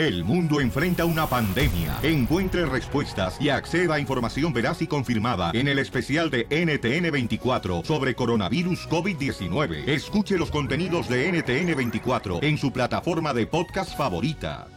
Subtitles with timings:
[0.00, 1.98] El mundo enfrenta una pandemia.
[2.02, 8.14] Encuentre respuestas y acceda a información veraz y confirmada en el especial de NTN24 sobre
[8.14, 9.86] coronavirus COVID-19.
[9.86, 14.68] Escuche los contenidos de NTN24 en su plataforma de podcast favorita.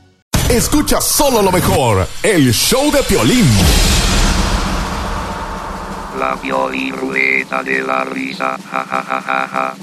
[0.50, 3.48] Escucha solo lo mejor, el show de Piolín.
[6.20, 8.58] La Piolín Rueda de la Risa.
[8.70, 9.76] Ja, ja, ja,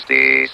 [0.00, 0.06] ja.
[0.06, 0.50] Chistes.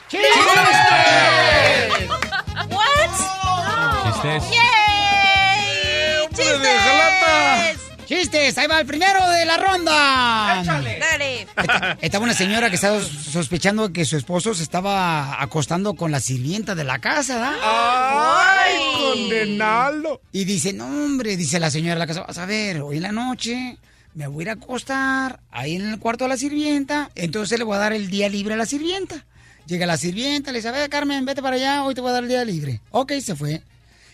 [2.68, 4.12] What?
[4.12, 4.42] Chistes.
[4.50, 6.28] ¡Yay!
[6.34, 7.80] ¡Chistes!
[8.06, 8.58] ¡Chistes!
[8.58, 10.62] Ahí va el primero de la ronda.
[10.64, 11.46] Dale.
[11.56, 16.20] Esta- Estaba una señora que estaba sospechando que su esposo se estaba acostando con la
[16.20, 17.54] sirvienta de la casa, ¿da?
[17.62, 20.20] ¡Ay, condenarlo!
[20.32, 23.02] Y dice, no, hombre, dice la señora de la casa, vas a ver, hoy en
[23.04, 23.76] la noche
[24.14, 27.64] me voy a ir a acostar ahí en el cuarto de la sirvienta, entonces le
[27.64, 29.24] voy a dar el día libre a la sirvienta.
[29.70, 32.14] Llega la sirvienta, le dice, a ver, Carmen, vete para allá, hoy te voy a
[32.14, 32.80] dar el día libre.
[32.90, 33.62] Ok, se fue.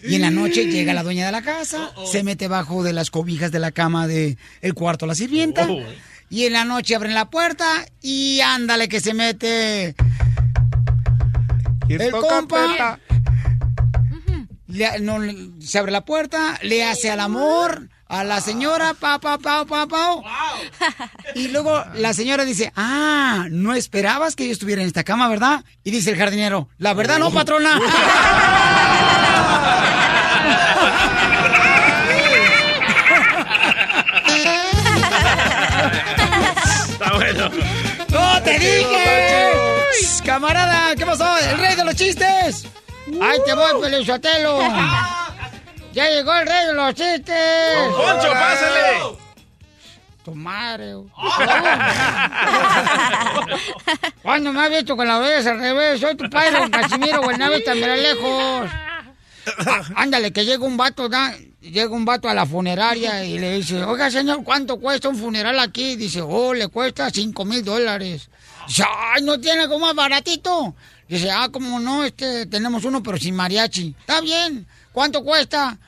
[0.03, 3.11] Y en la noche llega la dueña de la casa, se mete bajo de las
[3.11, 5.67] cobijas de la cama del el cuarto de la sirvienta.
[5.67, 5.81] Oh.
[6.29, 7.65] Y en la noche abren la puerta
[8.03, 9.95] y ándale que se mete
[11.87, 12.99] ¿Quién el compa.
[14.69, 15.19] le- no,
[15.61, 19.87] se abre la puerta, le hace al amor a la señora, pa, pa, pa, pa,
[19.87, 20.23] pa.
[21.35, 25.65] Y luego la señora dice, ah, no esperabas que yo estuviera en esta cama, ¿verdad?
[25.83, 27.81] Y dice el jardinero, la verdad no, patrona.
[36.91, 37.51] Está bueno.
[38.09, 39.53] ¡No te dije!
[40.25, 41.39] Camarada, ¿qué pasó?
[41.39, 42.67] El rey de los chistes.
[43.21, 44.61] ¡Ay, te voy, Pelizotelo!
[45.97, 47.89] ¡Ya llegó el rey de los chistes!
[47.97, 49.17] ¡Poncho, pásale!
[50.23, 50.93] Tu madre.
[54.23, 55.99] ¿Cuándo me has visto con la orejas al revés?
[55.99, 58.71] Soy tu padre, don Casimiro, no tan lejos.
[59.67, 63.53] Ah, ándale, que llega un vato, da- llega un vato a la funeraria y le
[63.55, 65.97] dice, oiga, señor, ¿cuánto cuesta un funeral aquí?
[65.97, 68.29] Dice, oh, le cuesta cinco mil dólares.
[68.67, 70.75] Dice, ay, ¿no tiene algo más baratito?
[71.09, 73.95] Dice, ah, como no, este, tenemos uno, pero sin mariachi.
[74.01, 74.67] Está bien.
[74.93, 75.79] ¿Cuánto cuesta?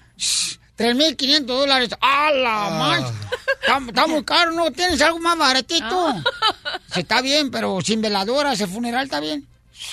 [0.78, 1.90] Tres mil quinientos dólares.
[2.00, 3.12] ¡A la más!
[3.60, 4.70] Está, está muy caro, ¿no?
[4.70, 6.12] ¿Tienes algo más baratito?
[6.86, 9.44] Dice, está bien, pero sin veladora, ese funeral está bien.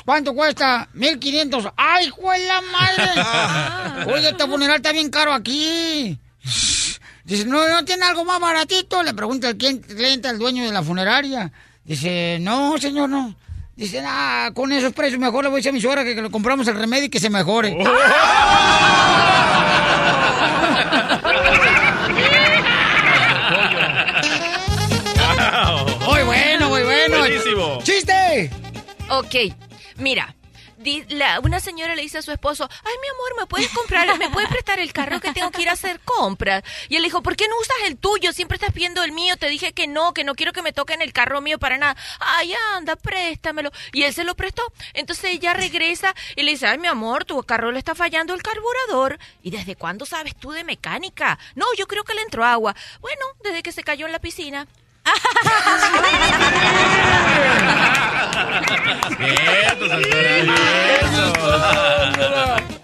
[0.06, 0.88] ¿Cuánto cuesta?
[0.94, 1.70] 1500.
[1.76, 4.14] ¡Ay, juez la madre!
[4.14, 6.20] Oye, este funeral está bien caro aquí.
[7.24, 9.02] Dice, ¿no, ¿no tiene algo más baratito?
[9.02, 11.52] Le pregunta el cliente, al dueño de la funeraria.
[11.84, 13.36] Dice, no, señor, no.
[13.76, 16.22] Dice, ah, con esos precios mejor le voy a decir a mi suegra que, que
[16.22, 17.76] le compramos el remedio y que se mejore.
[26.06, 27.18] Muy bueno, muy bueno.
[27.20, 27.80] Buenísimo.
[27.84, 28.50] ¡Chiste!
[29.10, 29.36] Ok,
[29.98, 30.36] mira.
[31.44, 34.50] Una señora le dice a su esposo, ay mi amor, ¿me puedes comprar, me puedes
[34.50, 36.64] prestar el carro que tengo que ir a hacer compras?
[36.90, 38.34] Y él dijo, ¿por qué no usas el tuyo?
[38.34, 41.02] Siempre estás pidiendo el mío, te dije que no, que no quiero que me toquen
[41.02, 41.96] el carro mío para nada.
[42.20, 43.72] Ay, anda, préstamelo.
[43.92, 44.64] Y él se lo prestó.
[44.94, 48.44] Entonces ella regresa y le dice, ay mi amor, tu carro le está fallando el
[48.44, 49.20] carburador.
[49.42, 51.40] ¿Y desde cuándo sabes tú de mecánica?
[51.56, 52.76] No, yo creo que le entró agua.
[53.02, 54.68] Bueno, desde que se cayó en la piscina.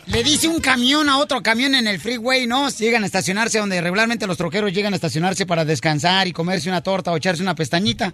[0.08, 2.70] Le dice un camión a otro camión en el freeway, ¿no?
[2.70, 6.82] Llegan a estacionarse donde regularmente los troqueros llegan a estacionarse para descansar y comerse una
[6.82, 8.14] torta o echarse una pestañita.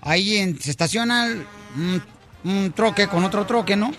[0.00, 1.28] Ahí en- se estaciona
[1.76, 2.02] un,
[2.44, 3.92] un troque con otro troque, ¿no?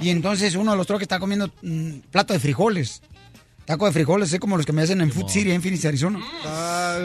[0.00, 3.02] Y entonces uno de los troques está comiendo un plato de frijoles.
[3.66, 6.18] Taco de frijoles, es como los que me hacen en Food City, en Phoenix, Arizona.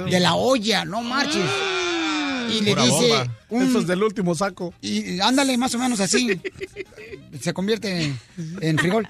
[0.09, 1.43] De la olla, no marches.
[2.49, 3.29] Y le dice...
[3.49, 4.73] un- Eso es del último saco.
[4.81, 6.39] y ándale, más o menos así.
[7.41, 8.13] Se convierte
[8.61, 9.07] en frijol.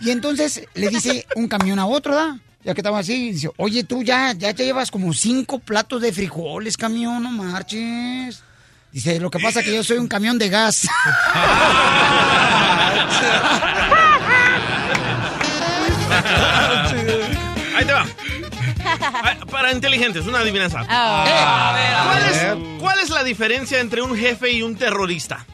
[0.00, 2.38] Y entonces le dice un camión a otro, ¿da?
[2.64, 6.12] Ya que estaba así, dice, oye, tú ya, ya te llevas como cinco platos de
[6.12, 8.42] frijoles, camión, no marches.
[8.92, 10.86] Dice, lo que pasa es que yo soy un camión de gas.
[17.76, 18.06] Ahí te va.
[19.60, 20.84] Ah, Para inteligentes, una adivinanza.
[20.88, 22.06] Ah.
[22.06, 25.44] ¿Cuál, es, cuál es la diferencia entre un jefe y un terrorista?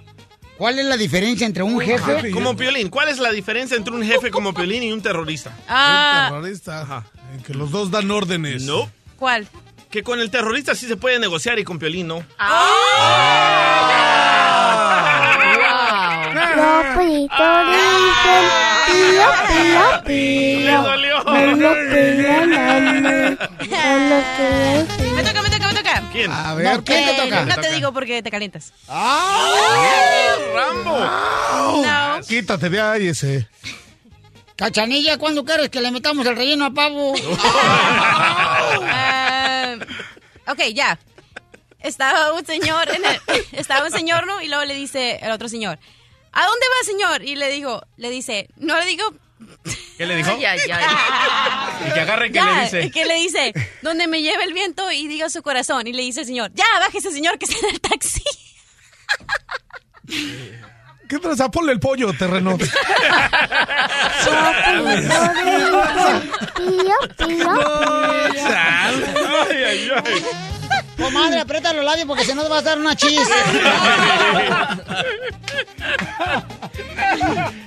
[0.56, 2.30] ¿Cuál es la diferencia entre un jefe?
[2.30, 5.52] Como Piolín, ¿cuál es la diferencia entre un jefe como Piolín y un terrorista?
[5.68, 7.04] Ah, Terrorista.
[7.34, 8.62] En que los dos dan órdenes.
[8.62, 8.88] No.
[9.16, 9.48] ¿cuál?
[9.90, 12.16] Que con el terrorista sí se puede negociar y con Piolín no.
[12.16, 12.26] Pollitos
[25.14, 26.02] Me toca, me toca, me toca.
[26.12, 26.30] ¿Quién?
[26.32, 27.44] A ver, ¿quién te Eh, toca?
[27.44, 28.72] No te digo porque te calientas.
[30.54, 30.98] ¡Rambo!
[31.84, 32.20] No.
[32.26, 33.48] Quítate de ahí ese.
[34.56, 37.14] Cachanilla, ¿cuándo quieres que le metamos el relleno a pavo?
[38.90, 39.74] Ah,
[40.48, 40.98] ok, ya.
[41.80, 43.20] Estaba un señor, en el-
[43.52, 44.40] estaba un señor, ¿no?
[44.40, 45.78] Y luego le dice el otro señor,
[46.36, 47.22] ¿a dónde va, señor?
[47.24, 49.12] Y le dijo, le dice, no le digo,
[49.96, 50.30] ¿Qué le dijo?
[50.30, 50.84] Ay, ay, ay.
[51.88, 52.90] Y que agarre que ya, le dice.
[52.90, 53.52] que le dice,
[53.82, 55.86] donde me lleve el viento y diga su corazón.
[55.86, 58.22] Y le dice el señor, ya, bájese, señor, que está en el taxi.
[61.08, 61.50] ¿Qué traza?
[61.50, 62.58] Ponle el pollo, terreno.
[66.56, 67.50] Pío, pío,
[69.48, 70.55] Ay, ay, ay.
[70.96, 73.20] Comadre, aprieta los labios porque si no te va a dar una chis.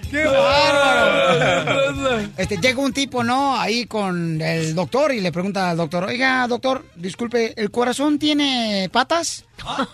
[0.10, 2.20] ¡Qué bárbaro!
[2.38, 3.56] Este, llega un tipo, ¿no?
[3.60, 8.90] Ahí con el doctor y le pregunta al doctor, oiga, doctor, disculpe, ¿el corazón tiene
[8.92, 9.46] patas?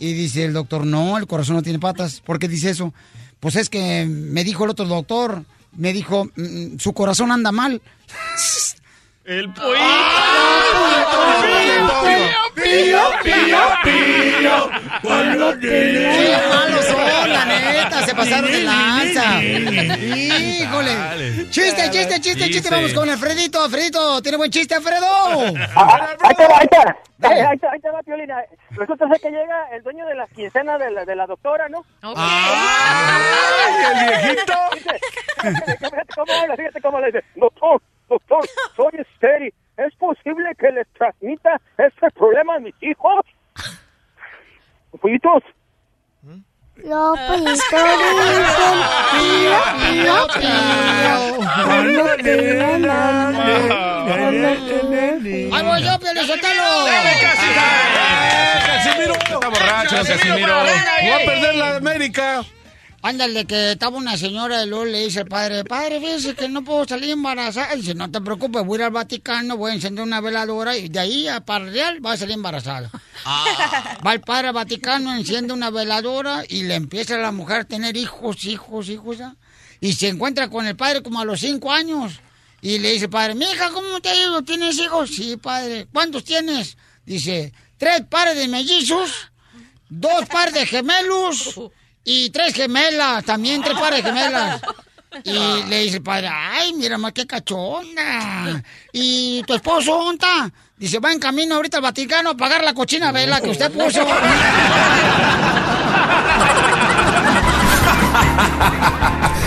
[0.00, 2.20] Y dice el doctor, no, el corazón no tiene patas.
[2.20, 2.94] ¿Por qué dice eso?
[3.40, 5.42] Pues es que me dijo el otro doctor,
[5.76, 7.82] me dijo, "Mm, su corazón anda mal.
[9.28, 9.76] El pollito.
[15.60, 18.06] ¡Qué malos son, la neta!
[18.06, 19.42] Se pasaron de lanza.
[19.42, 21.50] ¡Híjole!
[21.50, 22.70] ¡Chiste, chiste, chiste, chiste!
[22.70, 23.62] Vamos con Alfredito.
[23.62, 25.04] Alfredito, ¿tiene buen chiste, Alfredo?
[25.76, 26.96] Ah, ahí te va, ahí te va.
[27.20, 28.42] Ahí te, ahí va, Piolina.
[28.70, 31.84] Resulta ser que llega el dueño de la quincena de la, de la doctora, ¿no?
[32.02, 32.14] ¡Ay,
[33.92, 34.54] el viejito!
[35.42, 37.24] Fíjate cómo habla, fíjate cómo le dice.
[37.34, 38.44] Doctor, doctor,
[38.76, 39.54] soy estéril.
[39.76, 43.24] ¿Es posible que les transmita este problema a mis hijos?
[45.00, 45.44] Pollitos,
[60.06, 60.54] Casimiro.
[60.54, 62.44] ¡Voy a perder la América!
[63.00, 66.64] Ándale, que estaba una señora y luego le dice al padre, padre, fíjese que no
[66.64, 67.76] puedo salir embarazada.
[67.76, 70.88] dice, no te preocupes, voy a ir al Vaticano, voy a encender una veladora y
[70.88, 72.90] de ahí a Parreal va a salir embarazada.
[74.06, 77.64] Va el padre al Vaticano, enciende una veladora y le empieza a la mujer a
[77.64, 79.18] tener hijos, hijos, hijos.
[79.18, 79.36] ¿ya?
[79.80, 82.20] Y se encuentra con el padre como a los cinco años.
[82.60, 84.42] Y le dice, padre, mija, ¿cómo te ha ido?
[84.42, 85.10] ¿Tienes hijos?
[85.14, 85.86] Sí, padre.
[85.92, 86.76] ¿Cuántos tienes?
[87.06, 89.30] Dice, tres pares de mellizos,
[89.88, 91.70] dos pares de gemelos
[92.10, 94.62] y tres gemelas, también tres pares de gemelas.
[95.24, 98.62] Y le dice el padre, ay, mira más qué cachonda.
[98.92, 100.50] ¿Y tu esposo está?
[100.78, 104.06] Dice, va en camino ahorita al Vaticano a pagar la cochina vela que usted puso.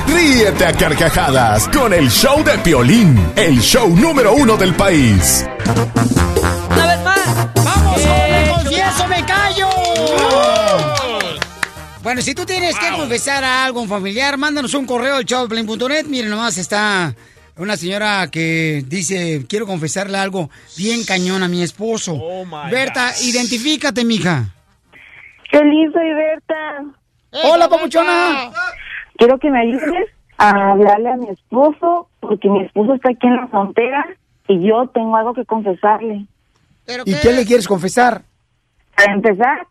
[0.08, 5.48] Ríete a carcajadas con el show de Piolín, el show número uno del país.
[12.12, 16.08] Bueno, si tú tienes que confesar a algún familiar, mándanos un correo al showplane.net.
[16.08, 17.16] Miren, nomás está
[17.56, 22.16] una señora que dice, quiero confesarle algo bien cañón a mi esposo.
[22.16, 24.54] Oh, my Berta, identifícate, mija.
[25.50, 26.84] Feliz, soy Berta.
[27.46, 28.52] Hola, papuchona.
[29.16, 33.38] Quiero que me ayudes a hablarle a mi esposo, porque mi esposo está aquí en
[33.38, 34.06] la frontera
[34.50, 36.26] y yo tengo algo que confesarle.
[36.86, 38.24] ¿Pero ¿Y qué le quieres confesar?
[38.98, 39.68] Para empezar,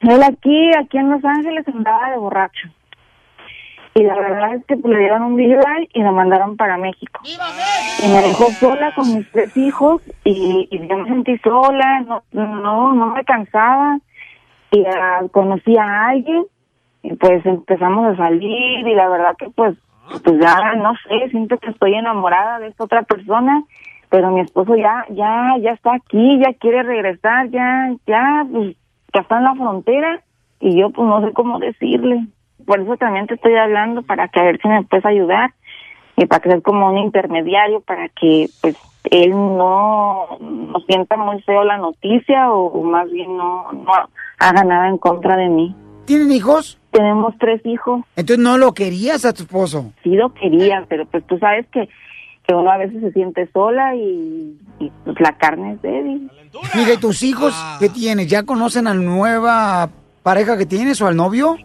[0.00, 2.68] él aquí, aquí en Los Ángeles andaba de borracho.
[3.94, 7.20] Y la verdad es que pues, le dieron un DUI y lo mandaron para México.
[7.24, 12.22] Y me dejó sola con mis tres hijos y, y yo me sentí sola, no,
[12.32, 13.98] no, no me cansaba.
[14.70, 16.44] Y ah, conocí a alguien
[17.02, 19.76] y pues empezamos a salir y la verdad que pues,
[20.22, 23.64] pues ya no sé, siento que estoy enamorada de esta otra persona,
[24.08, 28.76] pero mi esposo ya, ya, ya está aquí, ya quiere regresar, ya, ya, pues
[29.14, 30.22] ya está en la frontera
[30.60, 32.26] y yo pues no sé cómo decirle.
[32.66, 35.52] Por eso también te estoy hablando para que a ver si me puedes ayudar
[36.16, 41.40] y para que ser como un intermediario para que pues él no, no sienta muy
[41.42, 43.92] feo la noticia o, o más bien no, no
[44.38, 45.74] haga nada en contra de mí.
[46.04, 46.78] ¿Tienen hijos?
[46.90, 48.02] Tenemos tres hijos.
[48.16, 49.92] Entonces no lo querías a tu esposo.
[50.02, 51.88] Sí lo quería, pero pues tú sabes que,
[52.50, 56.28] que uno a veces se siente sola y, y pues la carne es débil.
[56.74, 58.26] Mire, ¿tus hijos qué tienes?
[58.26, 59.88] ¿Ya conocen a la nueva
[60.24, 61.56] pareja que tienes o al novio?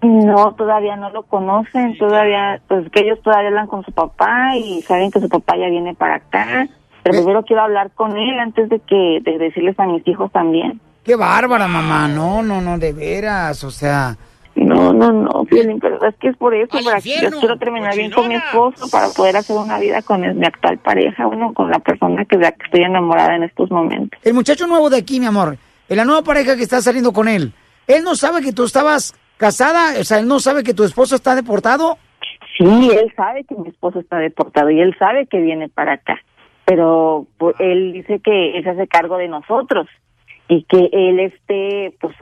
[0.00, 4.80] No, todavía no lo conocen, todavía, pues que ellos todavía hablan con su papá y
[4.80, 6.66] saben que su papá ya viene para acá.
[7.02, 10.80] Pero primero quiero hablar con él antes de que de decirles a mis hijos también.
[11.04, 12.08] Qué bárbara, mamá.
[12.08, 13.62] No, no, no, de veras.
[13.62, 14.16] O sea,
[14.54, 17.56] No, no, no, Piolín, pero es que es por eso, ¡Al para que yo quiero
[17.56, 21.54] terminar bien con mi esposo, para poder hacer una vida con mi actual pareja, bueno,
[21.54, 24.18] con la persona que, de la que estoy enamorada en estos momentos.
[24.22, 25.56] el muchacho nuevo de aquí, mi amor,
[25.88, 27.52] en la nueva pareja que está saliendo con él,
[27.86, 29.98] ¿él no sabe que tú estabas casada?
[30.00, 31.98] O sea, ¿él no sabe que tu esposo está deportado?
[32.58, 36.18] Sí, él sabe que mi esposo está deportado y él sabe que viene para acá,
[36.64, 39.86] pero pues, él dice que él se hace cargo de nosotros
[40.50, 42.16] y que él este pues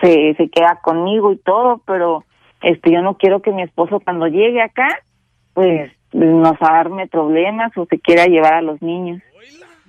[0.00, 2.24] se, se queda conmigo y todo, pero
[2.62, 4.86] este yo no quiero que mi esposo cuando llegue acá
[5.54, 9.22] pues nos arme problemas o se quiera llevar a los niños.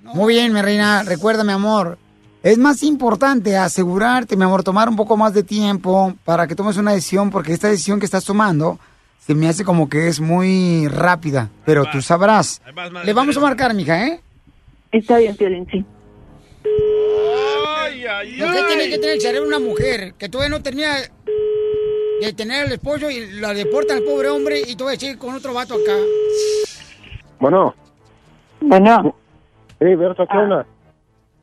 [0.02, 1.02] Muy bien, mi reina.
[1.02, 1.98] Recuerda, mi amor,
[2.42, 6.78] es más importante asegurarte, mi amor, tomar un poco más de tiempo para que tomes
[6.78, 8.78] una decisión, porque esta decisión que estás tomando
[9.18, 12.62] se me hace como que es muy rápida, pero tú sabrás.
[13.04, 14.20] Le vamos a marcar, mija, ¿eh?
[14.90, 15.84] Está bien, Piolín, sí.
[17.92, 20.96] ¿Por qué tiene que tener el cerebro una mujer que todavía no termina
[22.20, 25.52] de tener el esposo y la deportan al pobre hombre y todavía sigue con otro
[25.52, 25.94] vato acá?
[27.40, 27.74] Bueno.
[28.60, 29.16] Bueno.
[29.78, 30.66] Sí, Berta, ¿qué onda?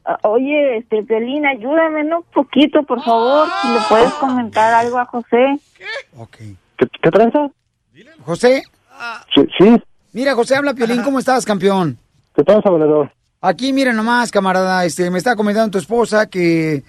[0.06, 2.20] Ah, Oye, este, Piolín, ayúdame ¿no?
[2.20, 5.60] un poquito, por favor, si le puedes comentar algo a José.
[5.78, 6.56] ¿Qué,
[7.02, 7.50] qué tranza?
[8.24, 8.64] José,
[9.36, 9.84] Sí, sí.
[10.14, 11.98] mira, José, habla Piolín, ¿cómo estás, campeón?
[12.36, 13.12] ¿Qué tranza, valedor?
[13.42, 16.84] Aquí, mira nomás, camarada, este, me está comentando tu esposa que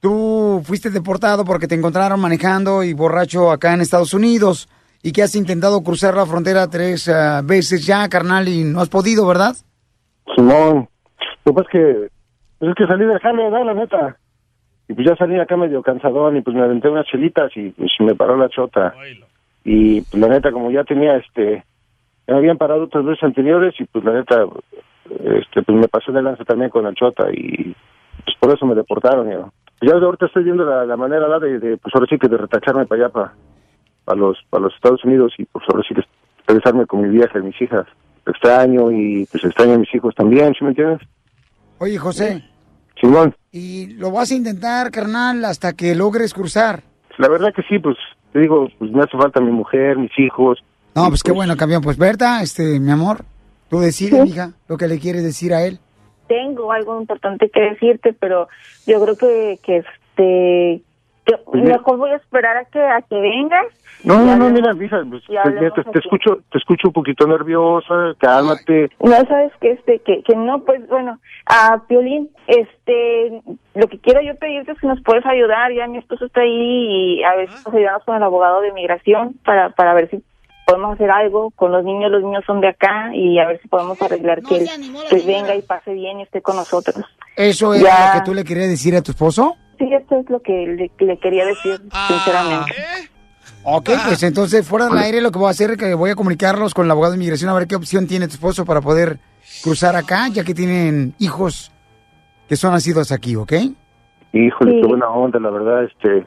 [0.00, 4.68] tú fuiste deportado porque te encontraron manejando y borracho acá en Estados Unidos
[5.00, 8.88] y que has intentado cruzar la frontera tres ah, veces ya, carnal, y no has
[8.88, 9.54] podido, ¿verdad?
[10.34, 10.88] Simón.
[11.44, 12.08] Lo que pasa es que,
[12.58, 13.64] pues es que salí del jale, ¿verdad?
[13.64, 14.16] La neta.
[14.88, 17.92] Y pues ya salí acá medio cansadón y pues me aventé unas chelitas y pues
[18.00, 18.92] me paró la chota.
[19.64, 21.62] Y pues la neta, como ya tenía este,
[22.26, 24.46] me habían parado otras veces anteriores y pues la neta,
[25.10, 27.74] este, pues me pasé de lanza también con la chota y
[28.24, 29.28] pues por eso me deportaron.
[29.28, 29.50] Ya,
[29.82, 32.86] ya ahorita estoy viendo la, la manera de, de, pues ahora sí que de retacharme
[32.86, 33.32] para allá, para,
[34.04, 36.02] para los, para los Estados Unidos y pues ahora sí que
[36.46, 37.86] regresarme con mi viaje, mis hijas.
[38.26, 41.00] Extraño y pues extraño a mis hijos también, ¿sí me entiendes?
[41.78, 42.44] Oye, José,
[43.00, 43.34] Simón.
[43.50, 46.84] y lo vas a intentar, carnal, hasta que logres cruzar.
[47.18, 47.96] La verdad que sí, pues
[48.32, 50.62] te digo, pues me hace falta mi mujer, mis hijos.
[50.94, 51.82] No, pues qué bueno, campeón.
[51.82, 53.24] Pues Berta, este, mi amor,
[53.72, 55.78] tú decides, mija, lo que le quieres decir a él.
[56.28, 58.46] Tengo algo importante que decirte, pero
[58.86, 60.82] yo creo que, que este,
[61.24, 63.66] que mejor voy a esperar a que, a que vengas.
[64.04, 68.90] No, no, no, mira, hija, pues, pues, te, escucho, te escucho un poquito nerviosa, cálmate.
[69.00, 73.42] No, sabes que este, que, que no, pues bueno, a Piolín, este,
[73.74, 77.20] lo que quiero yo pedirte es que nos puedes ayudar, ya mi esposo está ahí
[77.20, 80.22] y a ver si nos ayudamos con el abogado de migración para, para ver si
[80.72, 83.68] podemos hacer algo con los niños, los niños son de acá y a ver si
[83.68, 84.68] podemos arreglar que él
[85.10, 87.04] pues, venga y pase bien y esté con nosotros.
[87.36, 88.06] ¿Eso es Ya.
[88.14, 89.54] lo que tú le querías decir a tu esposo?
[89.78, 92.72] Sí, esto es lo que le, le quería decir, sinceramente.
[93.64, 96.14] Ok, pues entonces fuera del aire lo que voy a hacer es que voy a
[96.14, 99.18] comunicarlos con el abogado de inmigración a ver qué opción tiene tu esposo para poder
[99.62, 101.70] cruzar acá, ya que tienen hijos
[102.48, 103.52] que son nacidos aquí, ¿ok?
[104.32, 104.80] Híjole, Sí.
[104.80, 106.26] qué buena onda, la verdad, este,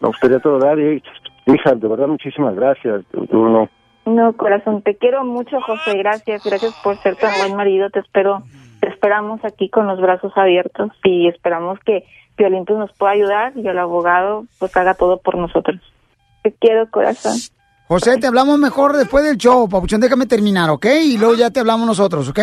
[0.00, 1.02] me gustaría todo dar y,
[1.46, 3.02] hija, de verdad, muchísimas gracias.
[3.12, 3.68] Tú, tú
[4.04, 5.96] no, corazón, te quiero mucho, José.
[5.96, 7.90] Gracias, gracias por ser tan buen marido.
[7.90, 8.42] Te espero,
[8.80, 12.04] te esperamos aquí con los brazos abiertos y esperamos que
[12.36, 15.80] Piolín pues, nos pueda ayudar y el abogado pues haga todo por nosotros.
[16.42, 17.36] Te quiero, corazón.
[17.86, 20.86] José, te hablamos mejor después del show, Papuchón, déjame terminar, ¿ok?
[21.04, 22.40] Y luego ya te hablamos nosotros, ¿ok?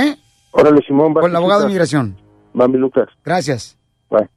[0.51, 1.13] Órale, Simón.
[1.13, 1.91] Con el abogado de Lucas.
[1.93, 2.17] inmigración.
[2.59, 3.09] Va, mi Lucas.
[3.23, 3.77] Gracias.
[4.09, 4.29] Bye.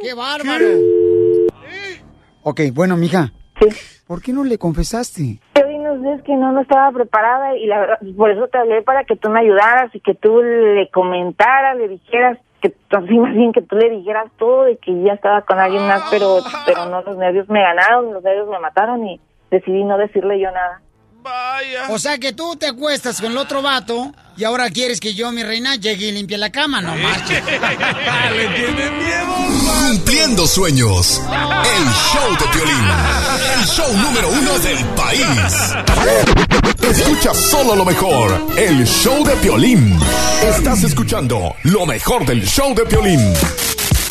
[0.00, 0.66] ¡Qué bárbaro!
[2.42, 3.32] Ok, bueno, mija.
[4.06, 5.40] ¿Por qué no le confesaste?
[5.94, 8.82] No sé, es que no, no estaba preparada y la verdad, por eso te hablé
[8.82, 13.34] para que tú me ayudaras y que tú le comentaras, le dijeras, que así más
[13.34, 16.86] bien que tú le dijeras todo de que ya estaba con alguien más, pero, pero
[16.86, 19.20] no, los nervios me ganaron, los nervios me mataron y
[19.50, 20.80] decidí no decirle yo nada.
[21.88, 25.32] O sea que tú te acuestas con el otro vato y ahora quieres que yo,
[25.32, 27.42] mi reina, llegue y limpie la cama, no marches.
[29.90, 31.20] Cumpliendo sueños.
[31.20, 32.84] El show de Piolín.
[33.58, 35.20] El show número uno del país.
[36.82, 38.40] Escucha solo lo mejor.
[38.56, 39.98] El show de Piolín.
[40.42, 43.34] Estás escuchando lo mejor del show de Piolín.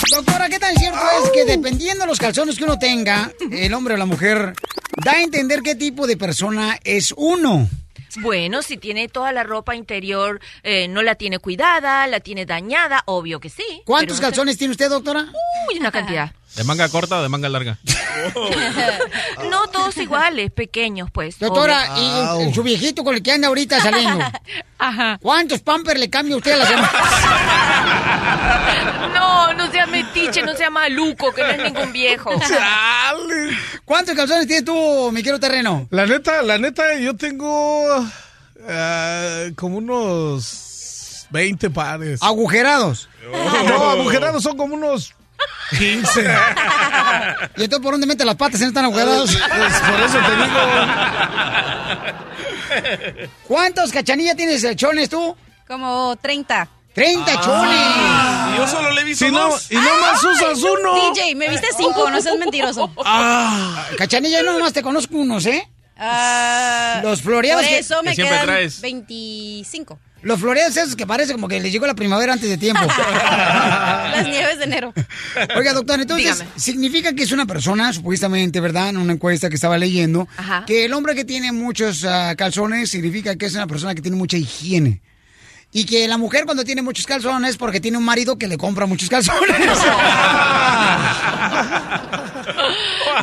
[0.07, 3.93] Doctora, ¿qué tan cierto es que dependiendo de los calzones que uno tenga, el hombre
[3.93, 4.53] o la mujer,
[5.03, 7.67] da a entender qué tipo de persona es uno?
[8.17, 13.03] Bueno, si tiene toda la ropa interior, eh, no la tiene cuidada, la tiene dañada,
[13.05, 13.83] obvio que sí.
[13.85, 15.27] ¿Cuántos no calzones tiene usted, doctora?
[15.69, 16.31] Uy, una cantidad.
[16.55, 17.77] ¿De manga corta o de manga larga?
[19.51, 21.37] no todos iguales, pequeños, pues.
[21.37, 21.93] Doctora,
[22.35, 22.49] obvio.
[22.49, 24.25] y su viejito con el que anda ahorita saliendo.
[25.21, 26.91] ¿Cuántos pampers le cambia usted a la semana?
[29.13, 32.31] No, no sea metiche, no sea maluco, que no es ningún viejo.
[33.85, 35.87] ¿Cuántos calzones tienes tú, mi querido terreno?
[35.89, 38.05] La neta, la neta, yo tengo
[38.67, 42.21] ah, como unos 20 pares.
[42.21, 43.09] ¿Agujerados?
[43.67, 45.13] No, agujerados son como unos
[45.77, 46.21] 15.
[47.57, 49.35] ¿Y entonces por dónde mete las patas si no están agujedados?
[49.35, 50.59] Pues, por eso te digo.
[53.47, 55.35] ¿Cuántos cachanilla tienes de chones tú?
[55.67, 56.67] Como 30.
[56.99, 58.57] 30 chones.
[58.57, 59.71] Yo solo le he visto Si no- dos.
[59.71, 61.11] y nomás usas uno.
[61.13, 62.91] DJ, me viste cinco, no seas mentiroso.
[63.05, 65.65] Ah, cachanilla, yo nomás te conozco unos, ¿eh?
[65.97, 68.81] Ah, Los floreados Por que- eso me que siempre quedan traes.
[68.81, 69.99] 25.
[70.21, 72.81] Los floreados esos que parece como que les llegó la primavera antes de tiempo.
[72.85, 74.93] Las nieves de enero.
[75.55, 76.59] Oiga, doctor, entonces, Dígame.
[76.59, 78.89] significa que es una persona, supuestamente, ¿verdad?
[78.89, 80.65] En una encuesta que estaba leyendo, Ajá.
[80.67, 84.17] que el hombre que tiene muchos ah, calzones significa que es una persona que tiene
[84.17, 85.01] mucha higiene.
[85.71, 88.85] Y que la mujer cuando tiene muchos calzones porque tiene un marido que le compra
[88.85, 89.39] muchos calzones.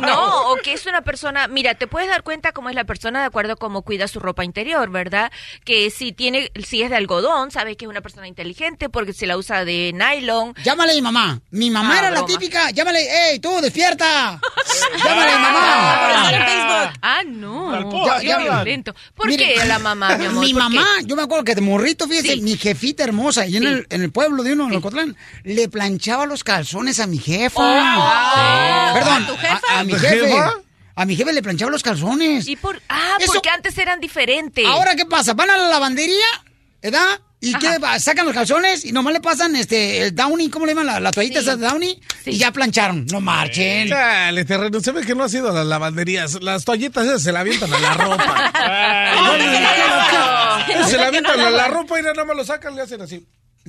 [0.01, 3.25] No, que es una persona, mira, te puedes dar cuenta cómo es la persona de
[3.27, 5.31] acuerdo a cómo cuida su ropa interior, ¿verdad?
[5.63, 9.25] Que si tiene, si es de algodón, sabes que es una persona inteligente porque se
[9.27, 10.53] la usa de nylon.
[10.65, 11.39] Llámale a mi mamá.
[11.51, 12.69] Mi mamá Ah, era la típica.
[12.71, 12.99] Llámale,
[13.31, 14.41] ¡ey, tú, despierta!
[15.05, 16.93] Llámale a mi mamá.
[17.01, 18.05] Ah, no.
[18.05, 18.93] Ya- Qué ya- violento.
[19.15, 20.43] ¿Por Mire, qué la mamá, mi amor?
[20.45, 21.05] Mi ¿Por mamá, qué?
[21.05, 22.41] yo me acuerdo que de morrito, fíjese, Sí.
[22.41, 23.69] mi jefita hermosa, y en, Sí.
[23.69, 27.61] el, en el pueblo de uno, en Ocotlán, le planchaba los calzones a mi jefa.
[27.61, 28.93] Oh.
[28.93, 29.61] Perdón, ¿A tu jefa?
[29.69, 30.33] A, a mi ¿Tu jefe.
[30.97, 32.47] A mi jefe le planchaba los calzones.
[32.47, 34.65] ¿Y por, ah, Eso- porque antes eran diferentes.
[34.65, 35.35] Ahora, ¿qué pasa?
[35.35, 36.25] Van a la lavandería,
[36.81, 37.19] ¿verdad?
[37.39, 37.77] ¿Y qué?
[37.99, 40.87] Sacan los calzones y nomás le pasan este, el Downy, ¿cómo le llaman?
[40.87, 42.01] La, la toallita esa de Downy.
[42.25, 43.05] Y ya plancharon.
[43.11, 43.89] No marchen.
[43.89, 46.41] Chale, terreno, se ve que no has ido a las lavanderías.
[46.41, 48.47] Las toallitas esas se la avientan a la ropa.
[50.89, 53.23] se la avientan a la ropa y nada más lo sacan, le hacen así.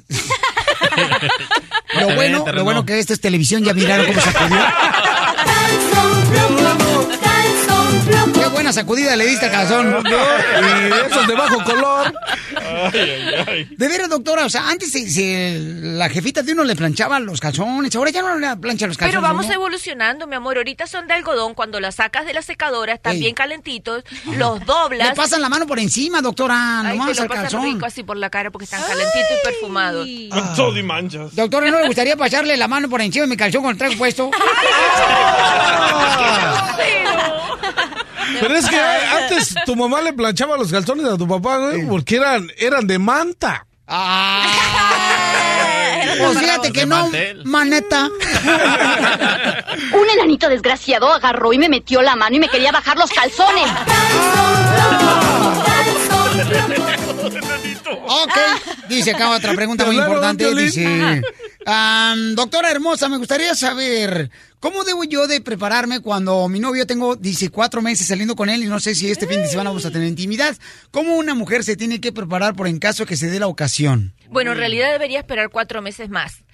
[2.00, 4.58] Lo bueno, lo bueno que esto es televisión, ya miraron cómo sacudió.
[8.48, 9.96] Qué buena sacudida le diste al calzón.
[10.08, 12.12] Y de esos de bajo color.
[13.76, 17.40] De veras, doctora, o sea, antes se- se- la jefita de uno le planchaba los
[17.40, 19.12] calzones, ahora ya no le plancha los calzones.
[19.14, 19.52] Pero vamos ¿no?
[19.54, 20.56] evolucionando, mi amor.
[20.56, 21.54] Ahorita son de algodón.
[21.54, 23.20] Cuando las sacas de la secadora, están Ey.
[23.20, 24.04] bien calentitos.
[24.36, 25.08] Los doblas.
[25.08, 27.62] Le pasan la mano por encima, doctora, te lo al calzón.
[27.64, 30.08] rico así por la cara porque están calentitos y perfumados.
[30.30, 31.34] Con todo y manchas.
[31.34, 33.96] Doctora, ¿no le gustaría pasarle la mano por encima de mi calzón con el traje
[33.96, 34.30] puesto?
[38.40, 42.16] Pero es que antes tu mamá le planchaba los calzones a tu papá, güey, porque
[42.16, 43.66] eran, eran de manta.
[46.18, 47.10] Pues fíjate que no,
[47.44, 48.08] maneta.
[49.92, 53.68] Un enanito desgraciado agarró y me metió la mano y me quería bajar los calzones.
[58.06, 58.32] Ok,
[58.88, 60.54] dice acá otra pregunta muy ¿Te hablaron, importante.
[60.54, 61.22] Dice,
[62.34, 67.50] doctora hermosa, me gustaría saber cómo debo yo de prepararme cuando mi novio tengo, dice,
[67.50, 69.90] cuatro meses saliendo con él y no sé si este fin de semana vamos a
[69.90, 70.56] tener intimidad.
[70.90, 74.14] ¿Cómo una mujer se tiene que preparar por en caso que se dé la ocasión?
[74.30, 76.44] Bueno, en realidad debería esperar cuatro meses más.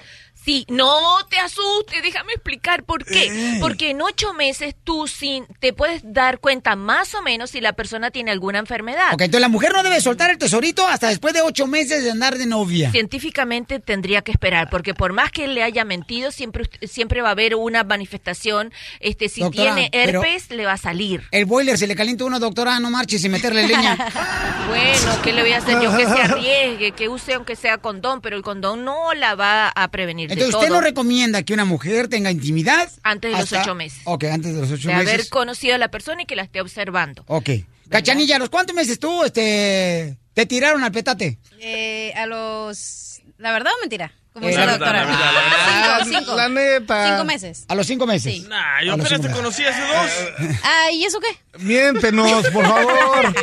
[0.45, 3.57] Sí, no te asustes, déjame explicar por qué.
[3.61, 7.73] Porque en ocho meses tú sin, te puedes dar cuenta más o menos si la
[7.73, 9.15] persona tiene alguna enfermedad.
[9.15, 12.11] Ok, entonces la mujer no debe soltar el tesorito hasta después de ocho meses de
[12.11, 12.91] andar de novia.
[12.91, 17.29] Científicamente tendría que esperar, porque por más que él le haya mentido, siempre, siempre va
[17.29, 18.71] a haber una manifestación.
[19.01, 21.23] Este, si Doctora, tiene herpes, le va a salir.
[21.31, 23.97] El boiler se le calienta uno, doctora, no marches sin meterle leña.
[24.65, 25.95] Bueno, ¿qué le voy a hacer yo?
[25.95, 29.89] Que se arriesgue, que use aunque sea condón, pero el condón no la va a
[29.89, 30.77] prevenir Entonces, ¿usted todo.
[30.79, 32.91] no recomienda que una mujer tenga intimidad?
[33.03, 34.01] Antes de los ocho meses.
[34.05, 35.13] Ok, antes de los ocho de meses.
[35.15, 37.25] haber conocido a la persona y que la esté observando.
[37.27, 37.51] Ok.
[37.89, 41.39] Cachanilla, ¿a los cuántos meses tú este, te tiraron al petate?
[41.61, 43.21] Eh, a los...
[43.39, 44.13] ¿La verdad o mentira?
[44.33, 46.03] Como Eh, dice la doctora.
[46.05, 46.37] Cinco, cinco.
[46.37, 47.09] La neta.
[47.11, 47.65] Cinco meses.
[47.69, 48.49] A los cinco meses.
[48.49, 50.57] Nah, yo apenas te conocí hace dos.
[50.65, 51.59] Ah, ¿y eso qué?
[51.63, 53.35] Miéntenos, por favor.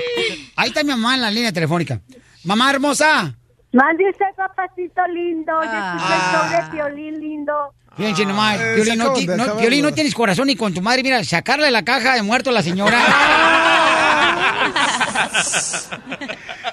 [0.58, 2.02] Ahí está mi mamá en la línea telefónica.
[2.44, 3.36] Mamá hermosa.
[3.74, 5.52] Mande usted, papacito lindo.
[5.64, 5.96] Yo Ah.
[5.98, 6.60] escuché show de
[6.96, 7.54] violín lindo.
[7.96, 10.82] Fíjense nomás, Eh, Piolín, se no, ti- no, Piolín, no tienes corazón ni con tu
[10.82, 11.04] madre.
[11.04, 12.98] Mira, sacarle la caja de muerto a la señora.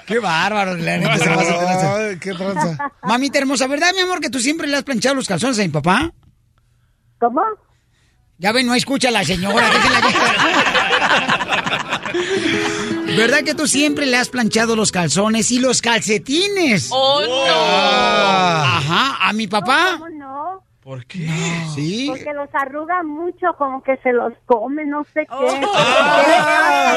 [0.05, 1.95] Qué bárbaro, la neta, se pasa de lanza.
[1.95, 2.91] Ay, qué tranza.
[3.03, 5.69] Mamita hermosa, ¿verdad, mi amor, que tú siempre le has planchado los calzones a mi
[5.69, 6.11] papá?
[7.19, 7.41] ¿Cómo?
[8.37, 9.69] Ya ven, no escucha a la señora.
[9.69, 10.68] déjenla que-
[13.17, 16.89] ¿Verdad que tú siempre le has planchado los calzones y los calcetines?
[16.91, 17.55] ¡Oh, no!
[17.55, 19.97] Ajá, a mi papá.
[19.97, 20.63] ¿Cómo no?
[20.81, 21.29] ¿Por qué?
[21.75, 22.07] Sí.
[22.07, 25.67] Porque los arruga mucho, como que se los come, no sé qué.
[25.75, 26.95] Ah.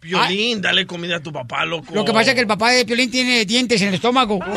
[0.00, 1.92] Piolín, dale comida a tu papá, loco.
[1.92, 4.38] Lo que pasa es que el papá de Piolín tiene dientes en el estómago.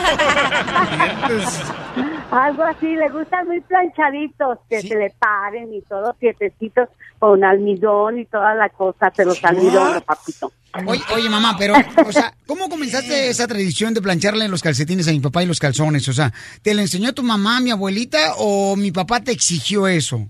[2.31, 6.87] Algo así, le gustan muy planchaditos, que se le paren y todos quietecitos
[7.19, 10.51] con almidón y toda la cosa, pero almidón, papito.
[10.87, 11.73] Oye, oye, mamá, pero,
[12.07, 15.59] o sea, ¿cómo comenzaste esa tradición de plancharle los calcetines a mi papá y los
[15.59, 16.07] calzones?
[16.07, 20.29] O sea, ¿te lo enseñó tu mamá, mi abuelita, o mi papá te exigió eso?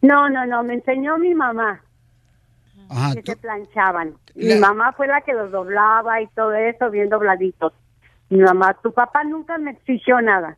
[0.00, 1.82] No, no, no, me enseñó mi mamá
[2.88, 4.14] Ajá, que tú- se planchaban.
[4.34, 7.74] La- Mi mamá fue la que los doblaba y todo eso, bien dobladitos.
[8.30, 10.56] Mi mamá, tu papá nunca me exigió nada.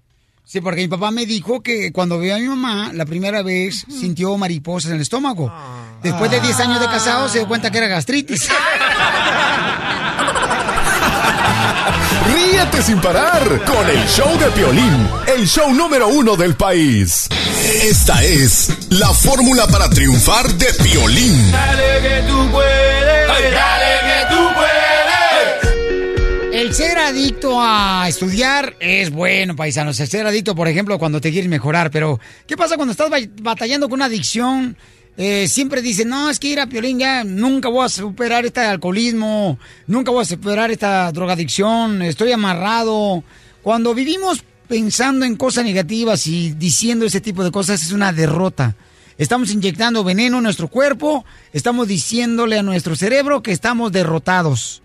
[0.50, 3.86] Sí, porque mi papá me dijo que cuando vio a mi mamá, la primera vez
[3.88, 5.48] sintió mariposas en el estómago.
[6.02, 8.48] Después de 10 años de casado se dio cuenta que era gastritis.
[12.34, 15.08] Ríete sin parar con el show de Piolín,
[15.38, 17.28] el show número uno del país.
[17.84, 21.52] Esta es la fórmula para triunfar de Piolín.
[21.52, 24.79] Dale que tú puedes, dale que tú puedes.
[26.60, 29.98] El ser adicto a estudiar es bueno, paisanos.
[29.98, 31.90] El ser adicto, por ejemplo, cuando te quieres mejorar.
[31.90, 34.76] Pero, ¿qué pasa cuando estás ba- batallando con una adicción?
[35.16, 38.60] Eh, siempre dicen, no, es que ir a Piolín ya nunca voy a superar este
[38.60, 43.24] alcoholismo, nunca voy a superar esta drogadicción, estoy amarrado.
[43.62, 48.76] Cuando vivimos pensando en cosas negativas y diciendo ese tipo de cosas es una derrota.
[49.16, 54.82] Estamos inyectando veneno en nuestro cuerpo, estamos diciéndole a nuestro cerebro que estamos derrotados.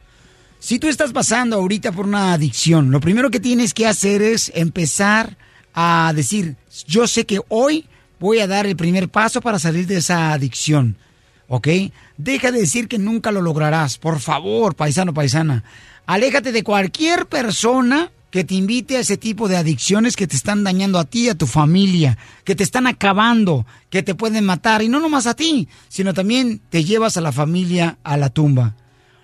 [0.65, 4.51] Si tú estás pasando ahorita por una adicción, lo primero que tienes que hacer es
[4.55, 5.37] empezar
[5.75, 6.55] a decir,
[6.87, 7.85] yo sé que hoy
[8.19, 10.97] voy a dar el primer paso para salir de esa adicción.
[11.49, 11.67] ¿Ok?
[12.17, 13.99] Deja de decir que nunca lo lograrás.
[13.99, 15.63] Por favor, paisano, paisana.
[16.07, 20.63] Aléjate de cualquier persona que te invite a ese tipo de adicciones que te están
[20.63, 24.81] dañando a ti, a tu familia, que te están acabando, que te pueden matar.
[24.81, 28.73] Y no nomás a ti, sino también te llevas a la familia a la tumba.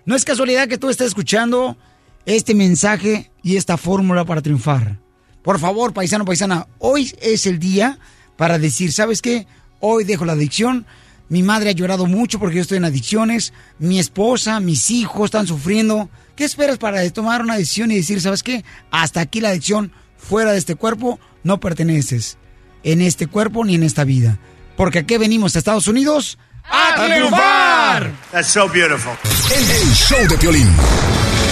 [0.06, 1.78] No es casualidad que tú estés escuchando
[2.26, 4.98] este mensaje y esta fórmula para triunfar.
[5.44, 8.00] Por favor, paisano, paisana, hoy es el día
[8.36, 9.48] para decir, ¿sabes qué?
[9.80, 10.86] Hoy dejo la adicción.
[11.30, 13.54] Mi madre ha llorado mucho porque yo estoy en adicciones.
[13.80, 16.10] Mi esposa, mis hijos están sufriendo.
[16.36, 18.66] ¿Qué esperas para tomar una decisión y decir, ¿sabes qué?
[18.90, 22.38] Hasta aquí la adicción, fuera de este cuerpo, no perteneces.
[22.84, 24.40] En este cuerpo ni en esta vida.
[24.76, 28.12] Porque aquí venimos a Estados Unidos a triunfar.
[28.32, 29.14] That's so beautiful.
[29.56, 30.74] El, el show de Piolín,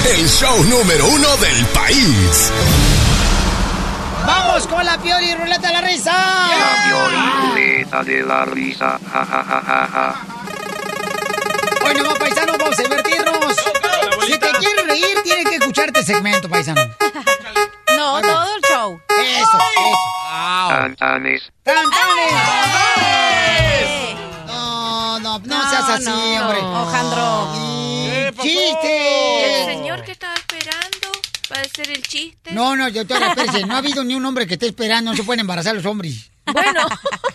[0.05, 2.51] el show número uno del país.
[4.25, 6.11] ¡Vamos con la Pioli Ruleta de la Risa!
[6.11, 8.99] La violeta de la risa.
[9.11, 10.15] Ja, ja, ja, ja, ja.
[11.85, 13.55] Hoy nomás, paisano, vamos a divertirnos.
[14.27, 16.81] Si te quieres reír, tienes que escuchar este segmento, paisano.
[17.97, 19.01] No, todo el show.
[19.09, 20.69] Eso, eso.
[20.69, 21.51] Cantanes.
[21.65, 21.73] No,
[25.97, 26.59] seas así, no, hombre.
[26.61, 27.53] Ojandro.
[27.55, 29.61] Y ¡Chiste!
[29.61, 31.11] El señor que estaba esperando
[31.47, 32.51] para hacer el chiste.
[32.51, 33.65] No, no, yo te espérese.
[33.65, 35.11] No ha habido ni un hombre que esté esperando.
[35.11, 36.29] No se pueden embarazar los hombres.
[36.45, 36.87] Bueno.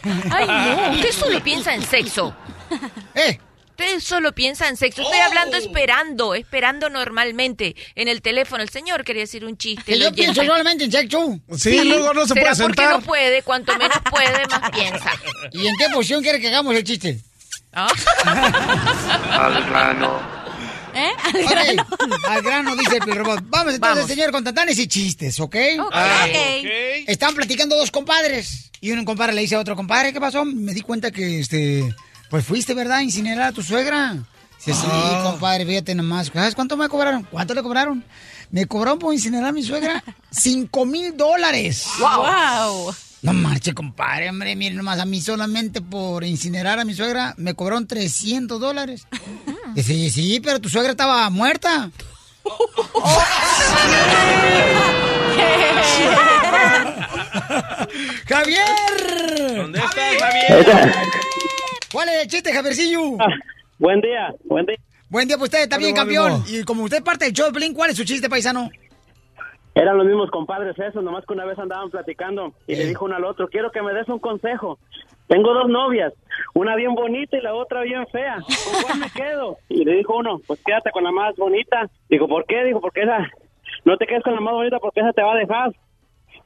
[0.31, 0.97] Ay, no.
[0.97, 2.35] Usted solo piensa en sexo.
[3.15, 3.39] ¿Eh?
[3.71, 5.03] Usted solo piensa en sexo.
[5.03, 8.63] Estoy hablando esperando, esperando normalmente en el teléfono.
[8.63, 9.85] El señor quería decir un chiste.
[9.85, 10.23] Que yo oyente.
[10.23, 11.41] pienso solamente en sexo.
[11.57, 13.43] Sí, luego no se ¿Será puede porque no puede?
[13.43, 15.11] Cuanto menos puede, más piensa.
[15.53, 17.21] ¿Y en qué posición quiere que hagamos el chiste?
[17.75, 17.89] ¿Ah?
[19.31, 20.35] Al grano.
[20.97, 21.11] ¿Eh?
[21.45, 23.41] Ok, al grano, dice el Pilrobot.
[23.49, 24.07] Vamos entonces, Vamos.
[24.07, 25.57] señor, con tantanes y chistes, ¿ok?
[25.81, 25.95] Ok.
[27.07, 28.71] Están platicando dos compadres.
[28.81, 30.45] Y un compadre le dice a otro compadre, ¿qué pasó?
[30.45, 31.93] Me di cuenta que, este,
[32.31, 32.99] pues fuiste, ¿verdad?
[32.99, 34.17] A incinerar a tu suegra.
[34.65, 34.87] Dice, sí,
[35.23, 36.31] compadre, fíjate nomás.
[36.33, 37.25] ¿Sabes cuánto me cobraron?
[37.25, 38.05] ¿Cuánto le cobraron?
[38.51, 41.87] Me cobraron por incinerar a mi suegra cinco mil dólares.
[41.99, 42.95] Wow.
[43.25, 47.55] No marche, compadre, hombre, miren nomás, a mí solamente por incinerar a mi suegra me
[47.55, 49.07] cobraron 300 dólares.
[49.75, 51.91] Dice, sí, pero tu suegra estaba muerta.
[58.29, 59.57] ¡Javier!
[59.57, 60.93] ¿Dónde estás, Javier?
[61.93, 63.01] ¿Cuál es el chiste, Javiercillo?
[63.79, 64.77] Buen día, buen día.
[65.09, 66.33] Buen día, pues usted está bien, Ánimo, campeón.
[66.43, 66.59] ánimo.
[66.59, 68.71] Y como usted es parte del show de Pelín, ¿cuál es su chiste, paisano?
[69.75, 72.77] Eran los mismos compadres esos, nomás que una vez andaban platicando y Eh.
[72.77, 74.79] le dijo uno al otro, quiero que me des un consejo.
[75.27, 76.13] Tengo dos novias,
[76.55, 78.37] una bien bonita y la otra bien fea.
[78.37, 79.57] ¿Con cuál me quedo?
[79.69, 81.89] Y le dijo uno, pues quédate con la más bonita.
[82.09, 82.63] Digo, ¿por qué?
[82.65, 83.29] Digo, porque esa,
[83.85, 85.73] no te quedes con la más bonita porque esa te va a dejar.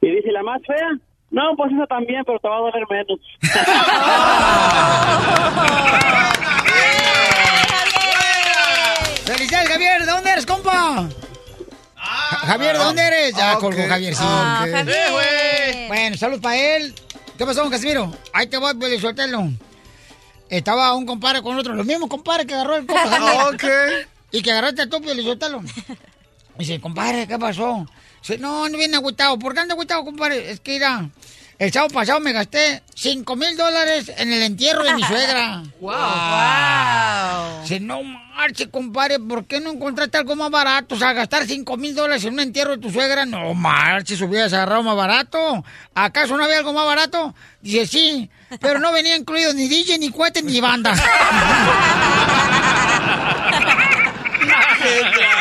[0.01, 0.97] Y dice, ¿y la más fea?
[1.29, 3.19] No, pues esa también, pero te va a doler menos.
[9.25, 10.05] ¡Felicidades, Javier!
[10.05, 11.07] ¿De dónde eres, compa?
[12.29, 13.35] Ja- Javier, ¿de dónde eres?
[13.35, 14.21] Ya ok, colgó Javier, sí.
[14.25, 14.71] Ah, ok.
[14.75, 15.87] Javier.
[15.87, 16.93] Bueno, salud para él.
[17.37, 18.13] ¿Qué pasó, don Casimiro?
[18.33, 19.49] Ahí te voy, pues, suéltalo.
[20.49, 23.49] Estaba un compadre con otro, los mismos compadres que agarró el compa.
[23.53, 23.63] Ok.
[24.31, 25.61] Y que agarraste el topo y le suéltalo.
[26.57, 27.85] Dice, compadre, ¿qué pasó?
[28.21, 29.39] Dice, no, no viene agüitado.
[29.39, 30.51] ¿Por qué anda agüitado, compadre?
[30.51, 31.09] Es que mira,
[31.59, 35.63] el sábado pasado me gasté 5 mil dólares en el entierro de mi suegra.
[35.79, 35.93] Wow.
[35.93, 37.61] Wow.
[37.61, 40.95] Dice, no marche, compadre, ¿por qué no encontraste algo más barato?
[40.95, 43.25] O sea, gastar 5 mil dólares en un entierro de tu suegra.
[43.25, 45.63] No marches, hubieras agarrado más barato.
[45.95, 47.33] ¿Acaso no había algo más barato?
[47.61, 48.29] Dice, sí,
[48.61, 50.93] pero no venía incluido ni DJ, ni cohete, ni banda.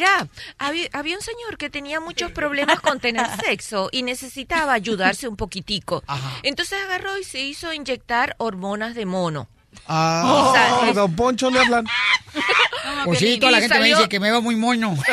[0.00, 0.26] Mira,
[0.58, 5.36] había, había un señor que tenía muchos problemas con tener sexo y necesitaba ayudarse un
[5.36, 6.02] poquitico.
[6.42, 9.46] Entonces agarró y se hizo inyectar hormonas de mono.
[9.86, 10.52] Ah,
[10.86, 11.84] sa- don Poncho le hablan.
[13.04, 14.94] Pues sí, toda la gente me dice que me va muy moño.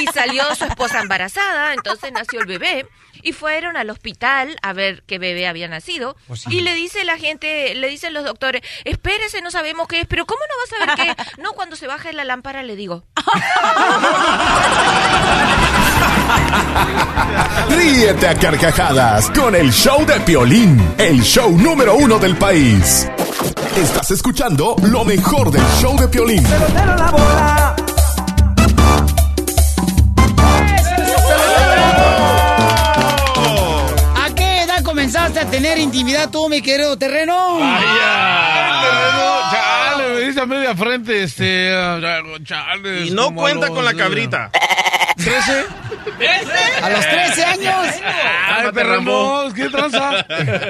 [0.00, 2.86] Y salió su esposa embarazada, entonces nació el bebé.
[3.22, 6.16] Y fueron al hospital a ver qué bebé había nacido.
[6.26, 10.06] Pues Y le dice la gente, le dicen los doctores, espérese, no sabemos qué es,
[10.06, 11.16] pero ¿cómo no vas a ver qué es?
[11.40, 13.04] No, cuando se baje la lámpara le digo.
[17.70, 23.08] Ríete a carcajadas con el show de Piolín, el show número uno del país.
[23.76, 26.44] Estás escuchando lo mejor del show de Piolín.
[26.46, 27.74] ¿A
[35.46, 37.58] tener intimidad tú, mi querido terreno?
[39.50, 41.72] Chale, me dice a media frente, este.
[41.74, 41.98] ah,
[42.44, 43.06] Chale.
[43.06, 44.50] Y no cuenta los, con la cabrita.
[45.16, 45.64] ¿13?
[46.82, 47.86] A los 13 años.
[48.48, 50.20] Ay, terrenos, ¿qué tranza?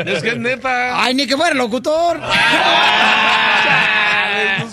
[0.07, 1.03] Es que es neta.
[1.03, 2.21] Ay, ni que fuera locutor.
[3.63, 4.67] Chale,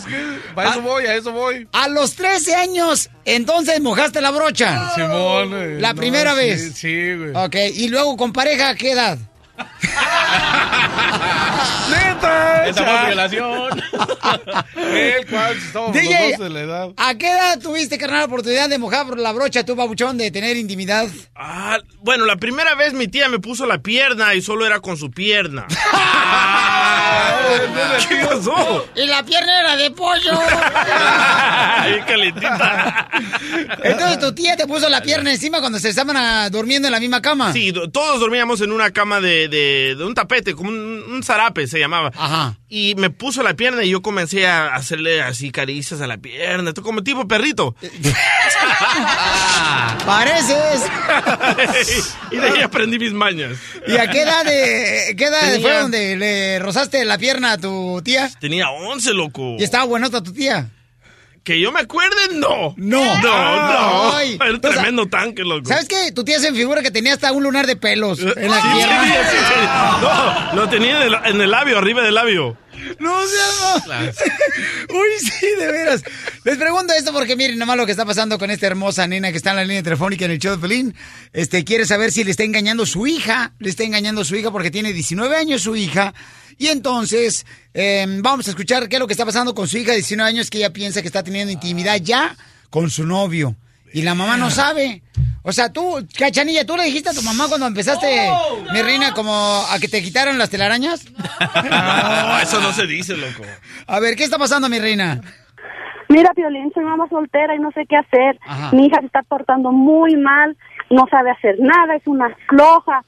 [0.53, 0.67] pues.
[0.67, 1.67] A eso voy, a eso voy.
[1.73, 4.91] A los 13 años, entonces mojaste la brocha.
[4.95, 5.51] Simón.
[5.53, 6.73] eh, La no, primera sí, vez.
[6.75, 7.31] Sí, güey.
[7.35, 9.17] Ok, y luego con pareja, ¿a qué edad?
[11.89, 12.67] ¡Neta!
[12.67, 13.81] Esa fue violación.
[15.29, 15.57] ¿cuál?
[15.57, 16.89] Estamos DJ, los dos de la edad.
[16.97, 20.57] ¿a qué edad tuviste, carnal, la oportunidad de mojar la brocha, tu babuchón, de tener
[20.57, 21.07] intimidad?
[21.35, 24.97] Ah, bueno, la primera vez mi tía me puso la pierna y solo era con
[24.97, 25.65] su pierna.
[28.09, 28.85] ¿Qué pasó?
[28.95, 30.37] Y la pierna era de pollo.
[31.77, 33.07] Ay, calentita.
[33.83, 36.99] Entonces tu tía te puso la pierna encima cuando se estaban ah, durmiendo en la
[36.99, 37.53] misma cama.
[37.53, 41.23] Sí, do- todos dormíamos en una cama de, de- de un tapete, como un, un
[41.23, 42.11] zarape se llamaba.
[42.15, 42.57] Ajá.
[42.69, 46.69] Y me puso la pierna y yo comencé a hacerle así caricias a la pierna,
[46.69, 47.75] esto como tipo perrito.
[50.05, 50.89] Pareces.
[52.31, 53.57] y de ahí aprendí mis mañas.
[53.87, 57.57] ¿Y a qué edad, de, qué edad Tenía- fue donde le rozaste la pierna a
[57.57, 58.29] tu tía?
[58.39, 59.55] Tenía 11, loco.
[59.59, 60.69] ¿Y estaba buenota tu tía?
[61.47, 62.73] Que yo me acuerde, no.
[62.75, 63.21] No.
[63.21, 64.17] No, no.
[64.17, 64.35] Ay.
[64.35, 65.65] Era un tremendo tanque, loco.
[65.65, 66.11] ¿Sabes qué?
[66.11, 68.83] Tu tía se figura que tenía hasta un lunar de pelos en la Sí, sí,
[68.83, 69.67] sí, sí.
[70.01, 72.57] No, lo tenía en el, en el labio, arriba del labio.
[72.99, 73.85] No seas...
[74.89, 76.03] Uy, sí, de veras.
[76.43, 79.37] Les pregunto esto porque miren nomás lo que está pasando con esta hermosa nena que
[79.37, 80.95] está en la línea telefónica en el show de Pelín.
[81.31, 83.53] Este, quiere saber si le está engañando su hija.
[83.59, 86.13] Le está engañando su hija porque tiene 19 años su hija.
[86.57, 89.91] Y entonces, eh, vamos a escuchar qué es lo que está pasando con su hija
[89.91, 92.35] de 19 años que ella piensa que está teniendo intimidad ya
[92.69, 93.55] con su novio.
[93.93, 95.01] Y la mamá no sabe.
[95.43, 98.29] O sea, tú, Cachanilla, ¿tú le dijiste a tu mamá cuando empezaste,
[98.73, 101.01] mi reina, como a que te quitaron las telarañas?
[101.69, 103.43] No, eso no se dice, loco.
[103.87, 105.21] A ver, ¿qué está pasando, mi reina?
[106.09, 108.39] Mira, Violín, soy mamá soltera y no sé qué hacer.
[108.45, 108.75] Ajá.
[108.75, 110.55] Mi hija se está portando muy mal,
[110.89, 113.03] no sabe hacer nada, es una floja,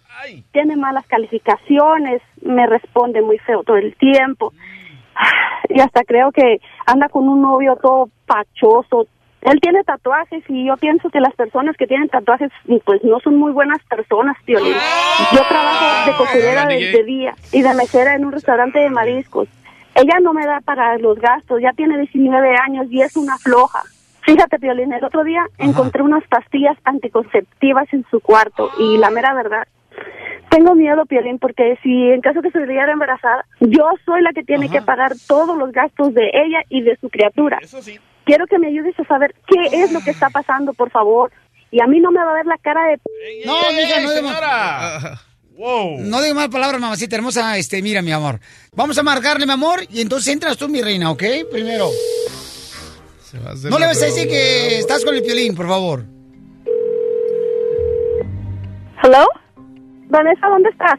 [0.51, 4.53] tiene malas calificaciones, me responde muy feo todo el tiempo.
[5.69, 9.07] Y hasta creo que anda con un novio todo pachoso.
[9.41, 12.51] Él tiene tatuajes y yo pienso que las personas que tienen tatuajes
[12.83, 14.75] pues no son muy buenas personas, Violín.
[15.31, 19.47] Yo trabajo de costurera de, de día y de mesera en un restaurante de mariscos.
[20.01, 23.81] Ella no me da para los gastos, ya tiene 19 años y es una floja.
[24.21, 29.33] Fíjate, Violín, el otro día encontré unas pastillas anticonceptivas en su cuarto y la mera
[29.33, 29.67] verdad,
[30.49, 34.43] tengo miedo, Piolín, porque si en caso que se viera embarazada, yo soy la que
[34.43, 37.59] tiene que pagar todos los gastos de ella y de su criatura.
[38.23, 41.31] Quiero que me ayudes a saber qué es lo que está pasando, por favor.
[41.71, 42.99] Y a mí no me va a ver la cara de...
[43.45, 45.19] No, mija, no señora.
[45.59, 45.97] Wow.
[45.99, 47.57] No digo mal palabras, mamacita hermosa.
[47.57, 48.39] Este, mira, mi amor.
[48.73, 51.21] Vamos a marcarle, mi amor, y entonces entras tú, mi reina, ¿ok?
[51.51, 51.89] Primero.
[53.69, 56.05] No le vas a decir que estás con el piolín, por favor.
[59.03, 59.27] ¿Hello?
[60.07, 60.97] Vanessa, ¿dónde estás?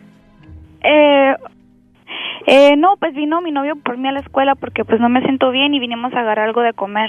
[0.84, 1.36] Eh,
[2.46, 5.22] eh, no, pues vino mi novio por mí a la escuela porque pues no me
[5.22, 7.08] siento bien y vinimos a agarrar algo de comer.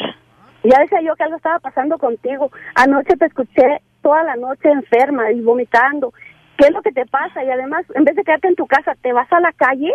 [0.63, 2.49] Ya decía yo que algo estaba pasando contigo.
[2.75, 6.13] Anoche te escuché toda la noche enferma y vomitando.
[6.61, 7.43] ¿Qué es lo que te pasa?
[7.43, 9.91] Y además, en vez de quedarte en tu casa, ¿te vas a la calle?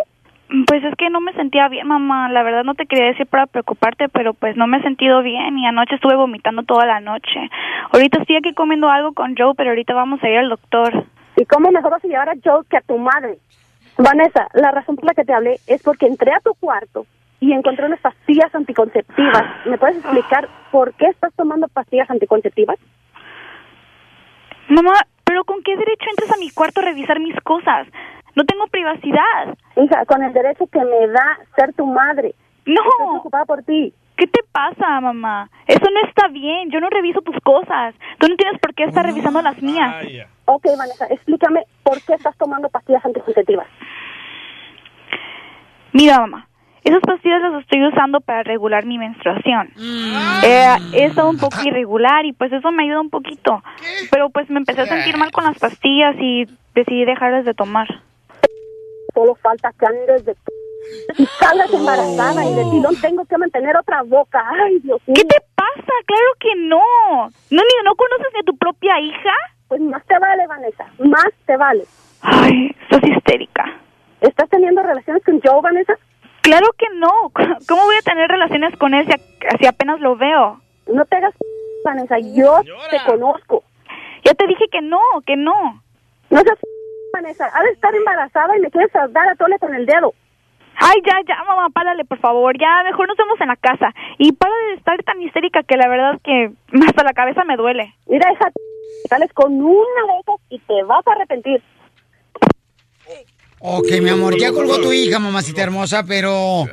[0.67, 2.27] Pues es que no me sentía bien, mamá.
[2.27, 5.57] La verdad no te quería decir para preocuparte, pero pues no me he sentido bien
[5.57, 7.49] y anoche estuve vomitando toda la noche.
[7.93, 11.05] Ahorita estoy aquí comiendo algo con Joe, pero ahorita vamos a ir al doctor.
[11.37, 13.37] ¿Y cómo mejor vas a llevar a Joe que a tu madre?
[13.97, 17.05] Vanessa, la razón por la que te hablé es porque entré a tu cuarto
[17.39, 19.43] y encontré unas pastillas anticonceptivas.
[19.65, 22.77] ¿Me puedes explicar por qué estás tomando pastillas anticonceptivas?
[24.67, 24.91] Mamá,
[25.27, 27.85] pero ¿con qué derecho entras a mi cuarto a revisar mis cosas?
[28.35, 29.57] No tengo privacidad.
[29.75, 32.33] Hija, con el derecho que me da ser tu madre.
[32.65, 32.81] No.
[32.81, 33.93] Estoy preocupada por ti.
[34.15, 35.49] ¿Qué te pasa, mamá?
[35.67, 36.71] Eso no está bien.
[36.71, 37.93] Yo no reviso tus cosas.
[38.19, 40.05] Tú no tienes por qué estar revisando las mías.
[40.45, 43.67] Ok, Vanessa, explícame por qué estás tomando pastillas anticonceptivas.
[45.91, 46.47] Mira, mamá.
[46.87, 49.73] Esas pastillas las estoy usando para regular mi menstruación.
[50.41, 53.61] Eh, he estado un poco irregular y pues eso me ayuda un poquito.
[54.09, 57.87] Pero pues me empecé a sentir mal con las pastillas y decidí dejarlas de tomar.
[59.13, 60.35] Solo falta que andes de...
[61.17, 64.41] Y salgas embarazada y de ti no tengo que mantener otra boca.
[64.49, 65.15] Ay, Dios mío.
[65.15, 65.93] ¿Qué te pasa?
[66.05, 66.79] Claro que no.
[67.51, 69.35] ¿No, ni, no conoces ni a tu propia hija?
[69.67, 70.85] Pues más te vale, Vanessa.
[70.99, 71.83] Más te vale.
[72.21, 73.65] Ay, estás histérica.
[74.21, 75.97] ¿Estás teniendo relaciones con Joe, Vanessa?
[76.41, 77.11] Claro que no.
[77.67, 80.59] ¿Cómo voy a tener relaciones con él si, a- si apenas lo veo?
[80.87, 81.33] No te hagas,
[81.85, 82.17] Vanessa.
[82.19, 83.63] Yo te conozco.
[84.23, 85.81] Ya te dije que no, que no.
[86.29, 86.57] No seas
[87.13, 87.49] Vanessa.
[87.53, 90.13] Ha de estar embarazada y me quieres dar a tole con el dedo.
[90.79, 92.55] Ay, ya, ya, mamá, párale, por favor.
[92.59, 93.93] Ya, mejor nos vemos en la casa.
[94.19, 96.51] Y para de estar tan histérica que la verdad es que
[96.87, 97.93] hasta la cabeza me duele.
[98.07, 98.51] Mira esa...
[99.09, 101.61] Sales con una de esas y te vas a arrepentir.
[103.59, 106.67] Ok, mi amor, ya colgó tu hija, mamacita hermosa, pero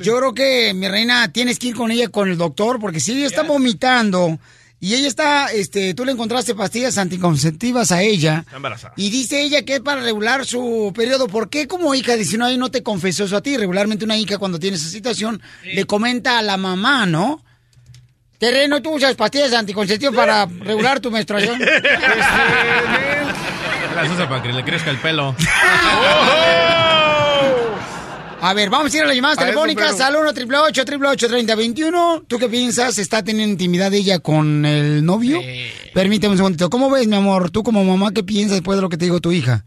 [0.00, 3.12] yo creo que, mi reina, tienes que ir con ella con el doctor, porque si
[3.12, 4.38] ella está vomitando
[4.80, 8.94] y ella está, este, tú le encontraste pastillas anticonceptivas a ella, Está embarazada.
[8.96, 11.28] y dice ella que es para regular su periodo.
[11.28, 13.58] ¿Por qué como hija de 19 no te confesó eso a ti?
[13.58, 17.44] Regularmente una hija cuando tiene esa situación le comenta a la mamá, ¿no?
[18.38, 21.60] Terreno, tú usas pastillas anticonceptivas para regular tu menstruación.
[23.94, 25.34] Las usa para que le crezca el pelo.
[28.42, 31.28] A ver, vamos a ir a las llamadas A eso, telefónicas pero- al 1 888
[31.28, 32.96] 3021 ¿Tú qué piensas?
[32.98, 35.40] ¿Está teniendo intimidad ella con el novio?
[35.92, 36.70] Permíteme un segundito.
[36.70, 37.50] ¿Cómo ves, mi amor?
[37.50, 39.66] Tú como mamá, ¿qué piensas después de lo que te dijo tu hija?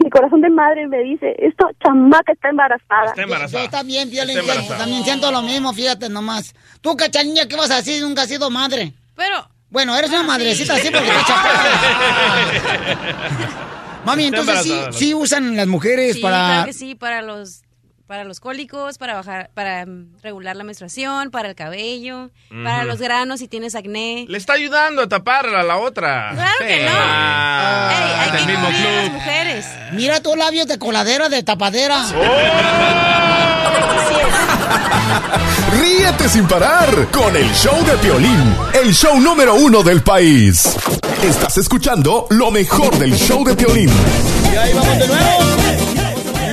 [0.00, 3.14] Mi corazón de madre me dice, esta chamaca está embarazada.
[3.16, 3.22] Yo,
[3.64, 4.78] yo también, Está embarazada.
[4.78, 6.54] también siento lo mismo, fíjate nomás.
[6.82, 8.00] Tú, cachanilla, ¿qué vas a decir?
[8.02, 8.92] Nunca has sido madre.
[9.16, 9.48] Pero...
[9.72, 11.14] Bueno, eres Ah, una madrecita así porque te
[14.04, 16.36] Mami, Está entonces sí, sí usan las mujeres Sí, para...
[16.46, 17.62] claro que sí, para los
[18.06, 22.30] para los cólicos, para bajar, para mm, regular la menstruación, para el cabello,
[22.62, 24.26] para los granos si tienes acné.
[24.28, 26.32] Le está ayudando a tapar a la otra.
[26.34, 26.90] Claro que no.
[26.92, 29.12] Ah, hay que mismo incluir a las club.
[29.14, 29.66] mujeres.
[29.92, 32.04] Mira tus labios de coladera, de tapadera.
[35.80, 40.76] Ríete sin parar con el show de Piolín, el show número uno del país.
[41.22, 43.90] Estás escuchando lo mejor del show de Piolín.
[44.52, 45.42] Y ahí vamos de nuevo.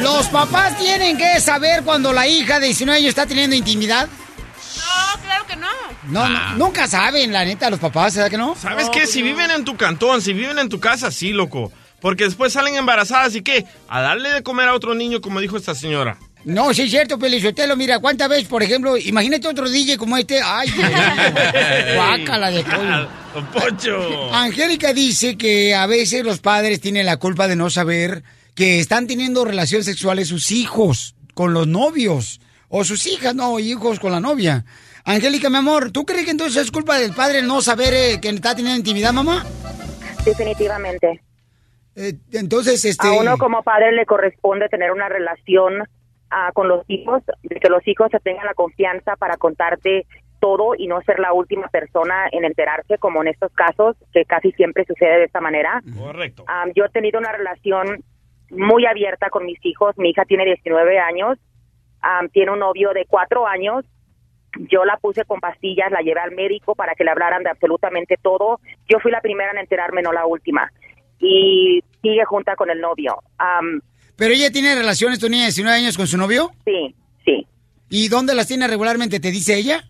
[0.02, 4.08] ¿Los papás tienen que saber cuando la hija de 19 años está teniendo intimidad?
[4.78, 5.68] No, claro que no.
[6.08, 8.56] No, no, nunca saben, la neta, los papás, ¿verdad que no?
[8.56, 9.06] ¿Sabes qué?
[9.06, 11.72] Si viven en tu cantón, si viven en tu casa, sí, loco.
[12.02, 13.66] Porque después salen embarazadas y qué?
[13.88, 16.18] A darle de comer a otro niño, como dijo esta señora.
[16.50, 17.76] No, sí es cierto, Pelizotelo.
[17.76, 20.40] Mira, ¿cuántas veces, por ejemplo, imagínate otro DJ como este?
[20.44, 20.68] Ay,
[21.96, 23.08] guácala de pollo.
[23.34, 24.34] Don Poncho.
[24.34, 28.24] Angélica dice que a veces los padres tienen la culpa de no saber
[28.56, 32.42] que están teniendo relaciones sexuales sus hijos con los novios.
[32.68, 34.66] O sus hijas, no, hijos con la novia.
[35.06, 38.30] Angélica, mi amor, ¿tú crees que entonces es culpa del padre no saber eh, que
[38.30, 39.46] está teniendo intimidad, mamá?
[40.26, 41.22] Definitivamente.
[41.96, 43.08] Eh, entonces, este...
[43.08, 45.84] A uno como padre le corresponde tener una relación
[46.32, 50.06] ah, con los hijos, de que los hijos se tengan la confianza para contarte
[50.40, 54.52] todo y no ser la última persona en enterarse, como en estos casos, que casi
[54.54, 55.82] siempre sucede de esta manera.
[55.98, 56.44] Correcto.
[56.48, 58.04] Ah, yo he tenido una relación
[58.50, 59.98] muy abierta con mis hijos.
[59.98, 61.38] Mi hija tiene 19 años,
[62.02, 63.86] ah, tiene un novio de cuatro años.
[64.72, 68.16] Yo la puse con pastillas, la llevé al médico para que le hablaran de absolutamente
[68.22, 68.60] todo.
[68.88, 70.72] Yo fui la primera en enterarme, no la última.
[71.20, 73.20] Y sigue junta con el novio.
[74.20, 76.52] ¿Pero ella tiene relaciones, tu niña de 19 años, con su novio?
[76.66, 76.94] Sí,
[77.26, 77.48] sí.
[77.90, 79.20] ¿Y dónde las tiene regularmente?
[79.20, 79.84] ¿Te dice ella?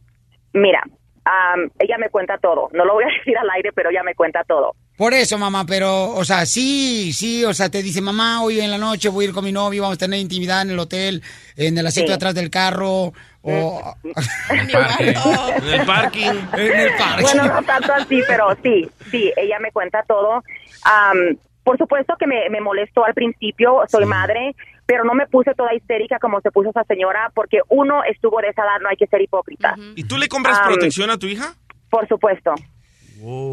[0.54, 0.82] mira,
[1.26, 2.70] am, ella me cuenta todo.
[2.74, 4.74] No lo voy a decir al aire, pero ella me cuenta todo.
[4.98, 8.70] Por eso, mamá, pero, o sea, sí, sí, o sea, te dice, mamá, hoy en
[8.70, 11.24] la noche voy a ir con mi novio, vamos a tener intimidad en el hotel,
[11.56, 12.12] en el asiento Sí.
[12.12, 13.96] de atrás del carro, o...
[14.50, 14.70] En
[15.74, 16.32] el parking.
[16.58, 17.22] En el parking.
[17.24, 20.44] Bueno, no tanto así, pero sí, sí, ella me cuenta todo.
[20.84, 24.56] Am, por supuesto que me, me molestó al principio, soy madre,
[24.86, 28.50] pero no me puse toda histérica como se puso esa señora, porque uno estuvo de
[28.50, 29.76] esa edad, no hay que ser hipócrita.
[29.96, 31.54] ¿Y tú le compras Am, protección a tu hija?
[31.90, 32.54] Por supuesto.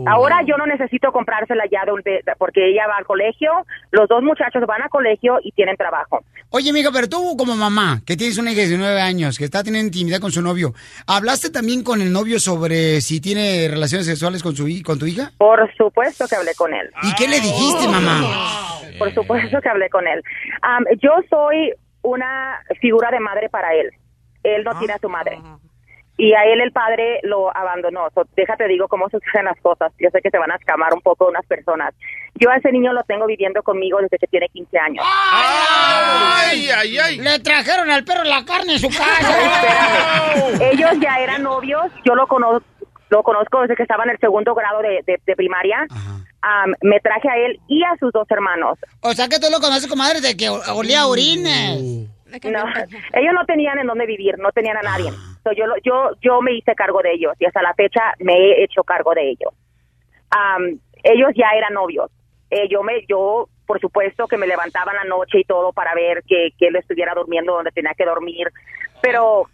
[0.07, 3.51] Ahora yo no necesito comprársela ya de un- de- porque ella va al colegio,
[3.91, 6.21] los dos muchachos van al colegio y tienen trabajo.
[6.51, 9.63] Oye, amiga, pero tú como mamá, que tienes una hija de 19 años, que está
[9.65, 10.73] teniendo intimidad con su novio,
[11.07, 15.33] ¿hablaste también con el novio sobre si tiene relaciones sexuales con, su, con tu hija?
[15.39, 16.89] Por supuesto que hablé con él.
[17.03, 18.23] ¿Y qué le dijiste, mamá?
[18.99, 20.23] Por supuesto que hablé con él.
[20.63, 23.91] Am, yo soy una figura de madre para él.
[24.45, 25.39] Él no tiene a su madre.
[26.19, 28.09] Y a él el padre lo abandonó.
[28.15, 29.93] So, déjate digo cómo suceden las cosas.
[29.99, 31.93] Yo sé que se van a escamar un poco unas personas.
[32.37, 35.05] Yo a ese niño lo tengo viviendo conmigo desde que tiene 15 años.
[35.07, 37.19] ¡Ay, ay, ay!
[37.19, 39.07] Le trajeron al perro la carne en su casa.
[40.53, 40.73] Espérame.
[40.73, 41.85] Ellos ya eran novios.
[42.05, 42.65] Yo lo conozco,
[43.11, 45.87] lo conozco desde que estaba en el segundo grado de, de- de primaria.
[46.43, 48.79] Am, me traje a él y a sus dos hermanos.
[49.01, 52.09] O sea que tú lo conoces, comadre, de que olía a orines.
[52.27, 52.65] No,
[53.13, 55.11] ellos no tenían en dónde vivir, no tenían a nadie.
[55.45, 58.65] So, yo, yo, yo me hice cargo de ellos y hasta la fecha me he
[58.65, 59.53] hecho cargo de ellos.
[60.31, 62.11] Am, ellos ya eran novios.
[62.51, 65.95] Eh, yo me, yo, por supuesto, que me levantaba en la noche y todo para
[65.95, 68.49] ver que, que él estuviera durmiendo donde tenía que dormir,
[69.01, 69.47] pero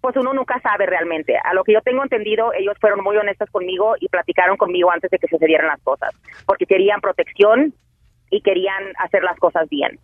[0.00, 1.36] pues uno nunca sabe realmente.
[1.38, 5.10] A lo que yo tengo entendido, ellos fueron muy honestos conmigo y platicaron conmigo antes
[5.10, 6.10] de que sucedieran las cosas,
[6.44, 7.72] porque querían protección
[8.28, 10.00] y querían hacer las cosas bien.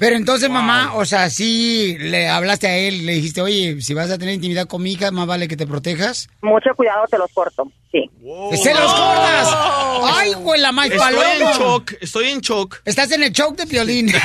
[0.00, 4.10] Pero entonces, mamá, o sea, sí le hablaste a él, le dijiste, oye, si vas
[4.10, 6.26] a tener intimidad con mi hija, más vale que te protejas.
[6.40, 8.10] Mucho cuidado, te los corto, sí.
[8.56, 9.56] ¡Se los cortas!
[10.16, 11.34] ¡Ay, güey, la más Estoy paloma!
[11.34, 12.80] en shock, estoy en shock.
[12.86, 14.10] Estás en el shock de violín.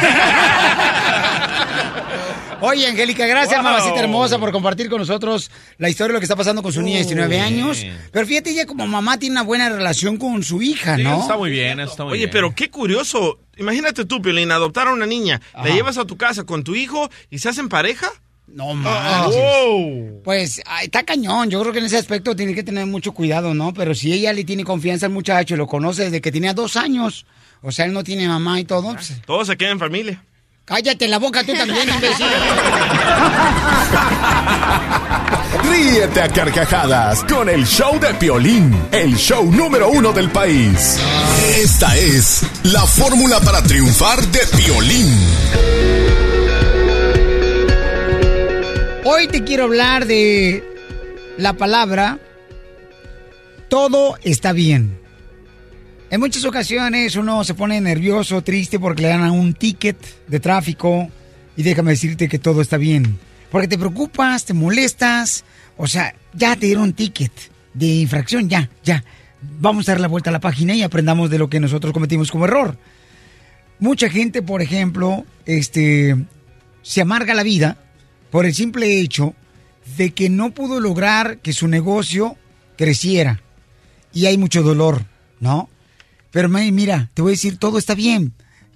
[2.62, 3.72] Oye, Angélica, gracias, Wow.
[3.72, 6.82] mamacita hermosa, por compartir con nosotros la historia de lo que está pasando con su
[6.82, 7.86] niña de 19 años.
[8.12, 11.22] Pero fíjate, ella como mamá tiene una buena relación con su hija, ¿no?
[11.22, 12.32] Está muy bien, eso está muy Oye, bien.
[12.32, 13.40] pero qué curioso.
[13.58, 17.10] Imagínate tú, Piolín, adoptar a una niña, la llevas a tu casa con tu hijo
[17.30, 18.08] y se hacen pareja.
[18.48, 19.42] No manches.
[20.24, 21.50] Pues ay, está cañón.
[21.50, 23.74] Yo creo que en ese aspecto tiene que tener mucho cuidado, ¿no?
[23.74, 26.76] Pero si ella le tiene confianza al muchacho y lo conoce desde que tenía dos
[26.78, 27.26] años,
[27.62, 30.24] o sea, él no tiene mamá y todo, pues, Todo se queda en familia.
[30.66, 32.26] Cállate la boca tú también, imbécil.
[35.70, 41.00] Ríete a carcajadas con el show de Piolín, el show número uno del país.
[41.56, 45.20] Esta es la fórmula para triunfar de Piolín.
[49.06, 50.64] Hoy te quiero hablar de
[51.38, 52.20] la palabra
[53.70, 54.98] todo está bien.
[56.12, 59.98] En muchas ocasiones uno se pone nervioso, triste porque le dan un ticket
[60.28, 61.10] de tráfico
[61.58, 63.18] y déjame decirte que todo está bien.
[63.50, 65.44] Porque te preocupas, te molestas,
[65.78, 67.32] o sea, ya te dieron un ticket
[67.74, 69.04] de infracción, ya, ya.
[69.60, 72.32] Vamos a dar la vuelta a la página y aprendamos de lo que nosotros cometimos
[72.32, 72.78] como error.
[73.80, 76.16] Mucha gente, por ejemplo, este,
[76.82, 77.78] se amarga la vida
[78.30, 79.34] por el simple hecho
[79.98, 82.38] de que no pudo lograr que su negocio
[82.78, 83.42] creciera.
[84.14, 85.06] Y hay mucho dolor,
[85.40, 85.70] ¿no?
[86.36, 88.34] Pero May, mira, te voy a decir, todo está bien.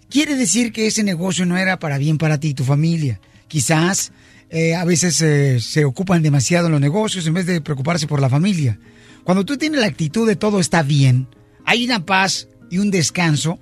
[0.09, 3.19] Quiere decir que ese negocio no era para bien para ti y tu familia.
[3.49, 4.13] Quizás
[4.49, 8.21] eh, a veces eh, se ocupan demasiado en los negocios en vez de preocuparse por
[8.21, 8.79] la familia.
[9.25, 11.27] Cuando tú tienes la actitud de todo está bien,
[11.65, 13.59] hay una paz y un descanso,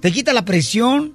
[0.00, 1.14] te quita la presión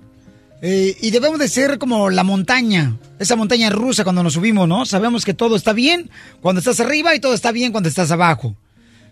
[0.63, 4.87] eh, y debemos de ser como la montaña, esa montaña rusa cuando nos subimos, ¿no?
[4.87, 6.09] Sabemos que todo está bien
[6.41, 8.55] cuando estás arriba y todo está bien cuando estás abajo.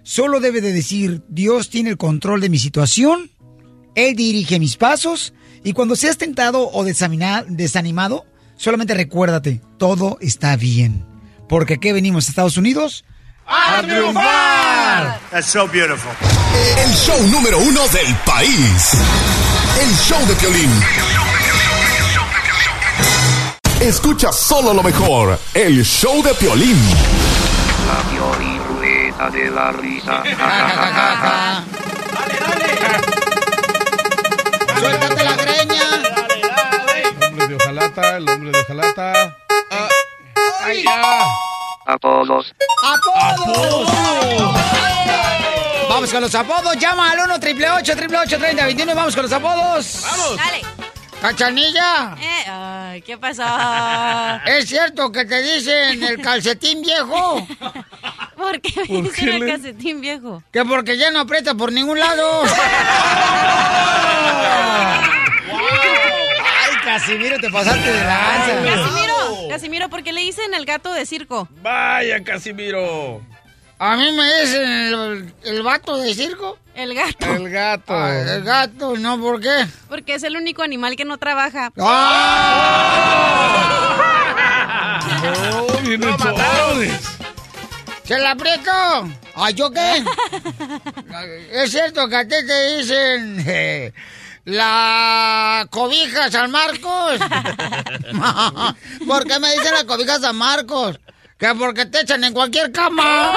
[0.03, 3.31] Solo debe de decir, Dios tiene el control de mi situación,
[3.95, 5.33] Él dirige mis pasos
[5.63, 8.25] y cuando seas tentado o desanimado,
[8.57, 11.05] solamente recuérdate, todo está bien.
[11.47, 13.05] Porque aquí venimos a Estados Unidos
[13.45, 15.19] ¡A triunfar!
[15.31, 16.11] That's so beautiful.
[16.77, 18.93] El show número uno del país.
[19.81, 20.69] El show de Piolín.
[23.81, 25.37] Escucha solo lo mejor.
[25.53, 26.77] El show de Piolín.
[29.19, 30.23] La Piolín de la risa.
[34.79, 35.83] ¡Suéltate la greña!
[36.95, 39.13] El hombre de hojalata, el hombre de hojalata.
[39.71, 39.87] Ah,
[40.63, 41.25] ¡Ay, ya!
[41.85, 42.53] Apodos.
[42.83, 43.89] ¡Apodos!
[45.89, 46.77] Vamos con los apodos.
[46.77, 50.01] Llama al 1 888 3021 y vamos con los apodos.
[50.03, 50.37] ¡Vamos!
[50.37, 50.61] Dale.
[51.21, 52.17] ¡Cachanilla!
[52.19, 53.43] Eh, ay, ¿qué pasó?
[54.45, 57.47] ¿Es cierto que te dicen el calcetín viejo?
[58.43, 60.43] ¿Por qué me ¿Por dicen qué el le- calcetín viejo?
[60.51, 62.43] Que porque ya no aprieta por ningún lado.
[65.53, 68.63] ¡Ay, Casimiro, te pasaste de lanza!
[68.65, 71.47] Casimiro, Casimiro, ¿por qué le dicen el gato de circo?
[71.61, 73.21] Vaya, Casimiro.
[73.79, 76.57] A mí me dicen el, el vato de circo.
[76.75, 77.25] El gato.
[77.33, 77.93] El gato.
[77.93, 79.19] Ah, el gato, ¿no?
[79.19, 79.65] ¿Por qué?
[79.89, 81.71] Porque es el único animal que no trabaja.
[81.77, 81.87] Oh,
[85.83, 87.12] vienen sobres.
[88.03, 88.71] ¡Se la aprieto!
[89.35, 90.03] ¿Ay, yo qué?
[91.51, 93.93] es cierto que a ti te dicen eh,
[94.45, 97.19] la cobija San Marcos.
[99.07, 100.99] ¿Por qué me dicen la cobija San Marcos?
[101.37, 103.31] Que porque te echan en cualquier cama.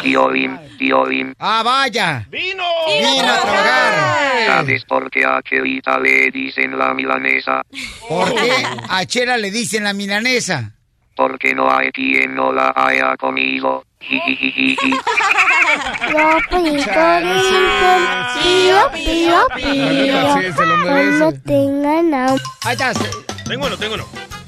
[0.02, 2.26] Tío Bim, tío Bim, Ah, vaya.
[2.30, 2.64] ¡Vino!
[2.86, 4.46] Vino a trabajar.
[4.46, 7.62] ¿sabes por qué a Chelita le dicen la milanesa?
[8.08, 8.52] ¿Por qué
[8.88, 10.72] a Chela le dicen la milanesa?
[11.20, 13.84] Porque no hay quien no la haya comido.
[13.98, 14.22] Pío,
[19.54, 22.42] pío, tengan hambre.
[22.64, 22.96] Ahí estás.
[23.46, 24.06] Tengo uno, tengo uno.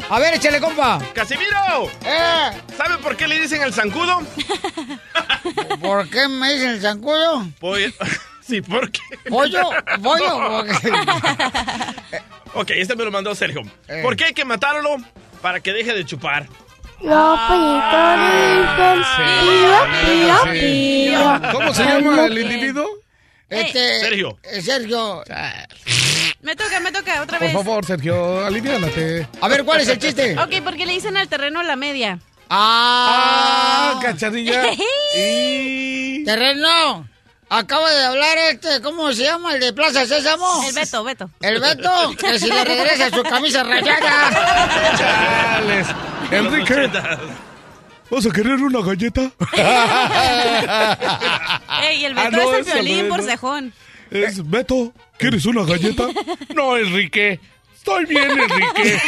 [0.09, 0.99] A ver, échale, compa.
[1.13, 1.91] ¡Casimiro!
[2.07, 4.23] Eh, ¿Sabe por qué le dicen el zancudo?
[5.83, 7.49] ¿por qué me dicen el zancudo?
[7.61, 7.89] Pollo.
[8.41, 9.01] Sí, ¿por qué?
[9.31, 9.61] ¿Pollo?
[10.03, 10.49] ¿Pollo?
[10.49, 10.93] Porque-
[12.55, 13.61] Ok, este me lo mandó Sergio.
[13.87, 14.01] Eh.
[14.03, 14.97] ¿Por qué hay que matarlo?
[15.43, 16.47] Para que deje de chupar.
[17.01, 19.03] Lopito dicen,
[19.43, 19.77] pío,
[20.07, 21.53] pío, pío.
[21.53, 22.87] ¿Cómo se llama el individuo?
[23.49, 24.39] Este, Sergio.
[24.45, 25.23] eh, Sergio.
[26.41, 27.53] Me toca, me toca, otra Por vez.
[27.57, 29.29] favor, Sergio, aliviánate.
[29.41, 30.37] A ver, ¿cuál es el chiste?
[30.41, 32.19] Ok, porque le dicen al terreno la media.
[32.49, 34.63] Ah, Ah, cachanilla.
[35.17, 36.25] Y...
[36.25, 37.07] terreno.
[37.55, 39.53] Acaba de hablar este, ¿cómo se llama?
[39.53, 40.65] El de Plaza Sésamo.
[40.67, 41.31] El Beto, Beto.
[41.41, 44.97] El Beto, que si le regresa su camisa rayada.
[44.97, 45.87] Chales.
[46.31, 46.91] Enrique,
[48.11, 49.21] ¿vas a querer una galleta?
[51.83, 53.75] Ey, el Ah, Beto no, es el violín por cejón.
[54.11, 56.07] Es Beto, ¿quieres una galleta?
[56.55, 57.39] No, Enrique.
[57.77, 59.03] Estoy bien, Enrique.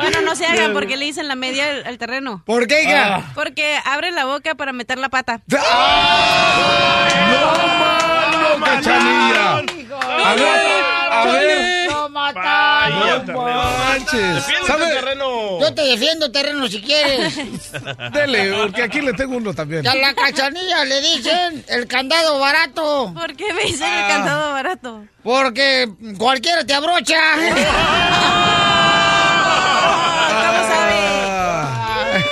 [0.00, 2.42] Bueno, no se hagan porque le dicen la media al, al terreno.
[2.46, 3.16] ¿Por qué, hija?
[3.16, 3.32] Ah.
[3.34, 5.40] Porque abre la boca para meter la pata.
[5.46, 5.58] ¡No,
[7.78, 9.58] mano, cachanilla!
[10.22, 11.90] A ver, a ver.
[11.90, 13.26] ¡Lo mataron!
[13.26, 14.44] No manches.
[14.66, 14.86] ¿Sabe?
[14.86, 15.60] terreno.
[15.60, 17.34] Yo te defiendo, terreno, si quieres.
[18.12, 19.82] Dele, porque aquí le tengo uno también.
[19.82, 23.12] Que a la cachanilla le dicen el candado barato.
[23.14, 24.00] ¿Por qué me dicen Ah.
[24.06, 25.04] el cantado barato?
[25.22, 25.88] Porque
[26.18, 27.20] cualquiera te abrocha.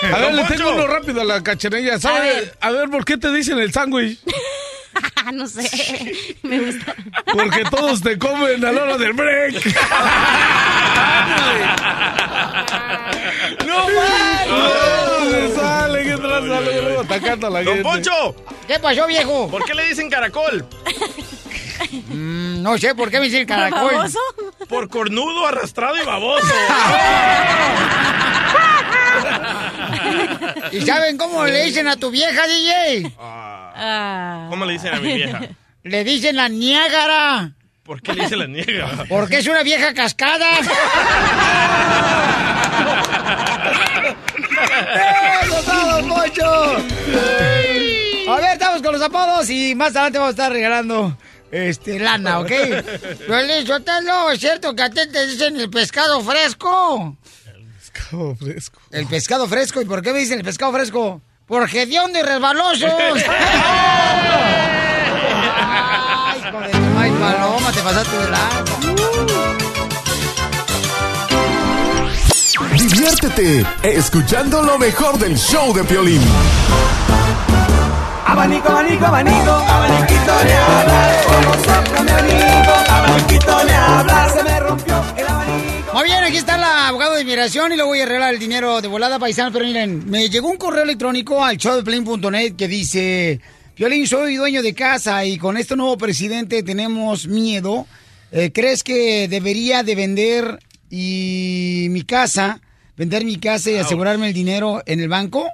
[0.02, 0.54] A ver, Don le Poncho.
[0.56, 1.98] tengo uno rápido a la cachanilla.
[1.98, 2.18] ¿Sabe?
[2.18, 2.56] A ver.
[2.60, 4.18] A ver, ¿por qué te dicen el sándwich?
[5.32, 6.36] no sé.
[6.42, 6.94] Me gusta.
[7.32, 9.54] Porque todos te comen a la hora del break.
[13.66, 14.46] ¡No más!
[14.48, 17.82] No, le sale, sale, luego atacando a la Don gente.
[17.88, 18.34] Poncho,
[18.66, 19.48] ¿Qué pasó, viejo?
[19.50, 20.64] ¿por qué le dicen caracol?
[22.08, 23.94] Mm, no sé por qué me dicen caracol.
[23.94, 24.18] ¿Baboso?
[24.68, 26.46] Por cornudo, arrastrado y baboso.
[30.72, 33.12] ¿Y saben cómo le dicen a tu vieja, DJ?
[33.18, 34.46] Ah.
[34.50, 35.40] ¿Cómo le dicen a mi vieja?
[35.82, 37.52] Le dicen la Niágara.
[37.88, 39.06] ¿Por qué le dicen la niega?
[39.08, 40.46] Porque es una vieja cascada.
[45.42, 46.76] ¡Eso Poncho!
[48.30, 51.16] A ver, estamos con los apodos y más adelante vamos a estar regalando
[51.50, 52.50] este lana, ¿ok?
[53.26, 57.16] Luis Sotelo, ¿es cierto que a ti te dicen el pescado fresco?
[58.08, 58.80] Pescado fresco.
[58.90, 61.20] El pescado fresco, ¿y por qué me dicen el pescado fresco?
[61.46, 62.90] Porque hediondo y resbalosos.
[66.98, 68.78] Ay, de paloma, te pasaste de lanza.
[72.72, 76.22] Diviértete escuchando lo mejor del show de Piolín.
[78.24, 85.04] Abanico, abanico, abanico, abaniquito le habla, como sopla mi abanico, abaniquito le se me rompió
[85.16, 85.67] el abanico.
[85.98, 88.80] Muy bien, aquí está el abogado de inmigración y le voy a arreglar el dinero
[88.80, 89.50] de volada paisano.
[89.50, 93.40] Pero miren, me llegó un correo electrónico al showdeplane.net que dice:
[93.76, 97.84] Violín, soy dueño de casa y con este nuevo presidente tenemos miedo.
[98.30, 102.60] Eh, ¿Crees que debería de vender y mi casa,
[102.96, 105.48] vender mi casa y asegurarme el dinero en el banco?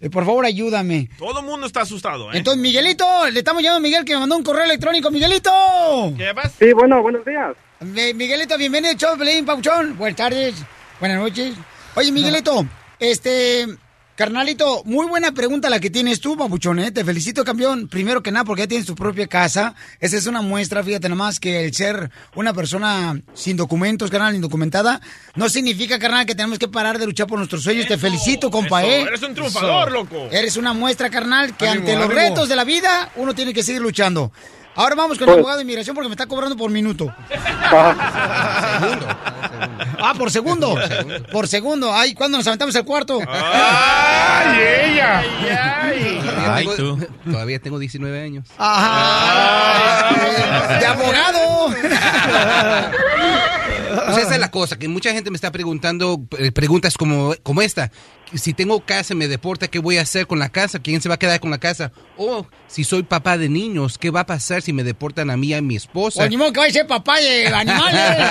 [0.00, 1.10] Eh, por favor, ayúdame.
[1.18, 2.38] Todo el mundo está asustado, ¿eh?
[2.38, 5.10] Entonces, Miguelito, le estamos llamando a Miguel que me mandó un correo electrónico.
[5.10, 5.50] ¡Miguelito!
[6.16, 6.54] ¿Qué pasa?
[6.58, 7.54] Sí, bueno, buenos días.
[7.80, 9.96] Mi- Miguelito, bienvenido Pelín, Pauchón.
[9.96, 10.54] Buenas tardes,
[10.98, 11.54] buenas noches.
[11.94, 12.66] Oye, Miguelito,
[12.98, 13.66] este,
[14.16, 16.90] carnalito, muy buena pregunta la que tienes tú, Papuchón, ¿eh?
[16.92, 17.88] Te felicito, campeón.
[17.88, 19.74] Primero que nada, porque ya tienes tu propia casa.
[19.98, 25.00] Esa es una muestra, fíjate nomás, que el ser una persona sin documentos, carnal, indocumentada,
[25.34, 27.86] no significa, carnal, que tenemos que parar de luchar por nuestros sueños.
[27.86, 29.02] Te felicito, compa, eso, ¿eh?
[29.08, 30.28] eres un triunfador, loco.
[30.30, 33.62] Eres una muestra, carnal, que Ánimo, ante los retos de la vida, uno tiene que
[33.62, 34.32] seguir luchando.
[34.76, 37.12] Ahora vamos con el Pues- abogado de inmigración porque me está cobrando por minuto.
[40.02, 40.74] Ah, por segundo.
[41.30, 41.92] Por segundo.
[41.92, 43.20] Ay, ¿cuándo nos aventamos el cuarto?
[43.28, 44.58] ¡Ay,
[44.92, 45.22] ella!
[46.54, 46.98] Ay, tú.
[47.30, 48.46] Todavía tengo 19 años.
[48.56, 50.08] Ajá.
[50.78, 51.74] De abogado.
[54.06, 57.60] Pues esa es la cosa, que mucha gente me está preguntando eh, preguntas como, como
[57.60, 57.90] esta.
[58.34, 60.78] Si tengo casa me deporta, ¿qué voy a hacer con la casa?
[60.78, 61.92] ¿Quién se va a quedar con la casa?
[62.16, 65.48] O si soy papá de niños, ¿qué va a pasar si me deportan a mí
[65.48, 66.22] y a mi esposa?
[66.36, 68.00] Modo que vaya a ser papá de animales.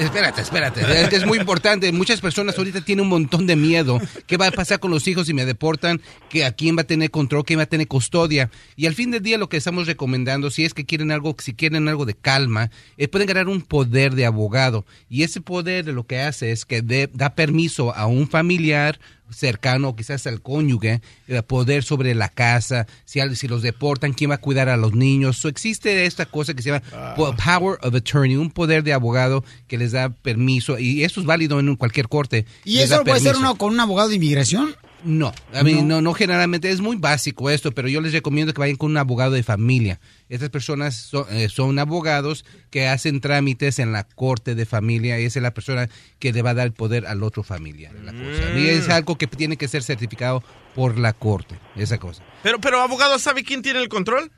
[0.00, 1.02] Espérate, espérate.
[1.02, 1.90] Es que es muy importante.
[1.90, 3.98] Muchas personas ahorita tienen un montón de miedo.
[4.26, 6.02] ¿Qué va a pasar con los hijos si me deportan?
[6.28, 7.44] ¿Que ¿A quién va a tener control?
[7.46, 8.50] ¿Quién va a tener custodia?
[8.76, 11.54] Y al fin del día lo que estamos recomendando, si es que quieren algo, si
[11.54, 14.84] quieren algo de calma, eh, pueden ganar un poder de abogado.
[15.08, 18.98] Y ese poder lo que hace es que de- da permiso a un familiar
[19.30, 24.30] cercano, quizás al cónyuge, eh, poder sobre la casa, si, al- si los deportan, quién
[24.30, 25.36] va a cuidar a los niños.
[25.38, 29.44] So, existe esta cosa que se llama po- Power of Attorney, un poder de abogado
[29.66, 32.46] que les da permiso, y eso es válido en cualquier corte.
[32.64, 33.50] ¿Y eso lo puede hacer permiso.
[33.50, 34.76] uno con un abogado de inmigración?
[35.06, 36.02] No, a mí no.
[36.02, 39.30] no, generalmente es muy básico esto, pero yo les recomiendo que vayan con un abogado
[39.32, 40.00] de familia.
[40.28, 45.24] Estas personas son, eh, son abogados que hacen trámites en la corte de familia y
[45.24, 45.88] esa es la persona
[46.18, 47.94] que le va a dar el poder al otro familiar.
[48.04, 48.58] la cosa.
[48.58, 50.42] Y es algo que tiene que ser certificado
[50.74, 52.24] por la corte, esa cosa.
[52.42, 54.32] Pero, pero abogado, ¿sabe quién tiene el control?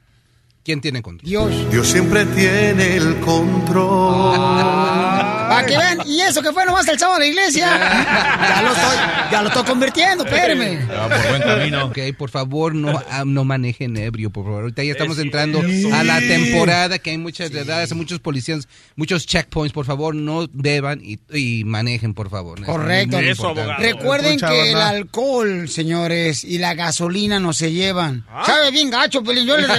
[0.65, 1.27] ¿Quién tiene control?
[1.27, 1.71] Dios.
[1.71, 4.37] Dios siempre tiene el control.
[5.49, 7.69] Para que vean, y eso que fue nomás el sábado a la iglesia.
[8.49, 8.97] Ya lo estoy,
[9.31, 10.87] ya lo estoy convirtiendo, espérame.
[10.87, 11.85] por buen camino.
[11.87, 14.63] Ok, por favor, no, ah, no manejen ebrio, por favor.
[14.63, 15.61] Ahorita ya estamos entrando
[15.93, 19.73] a la temporada que hay muchas edades, muchos policías, muchos checkpoints.
[19.73, 22.65] Por favor, no beban y, y manejen, por favor.
[22.65, 23.19] Correcto.
[23.79, 28.25] Recuerden Escucha, que el alcohol, señores, y la gasolina no se llevan.
[28.47, 29.67] Sabe bien gacho, Pelín, yo le.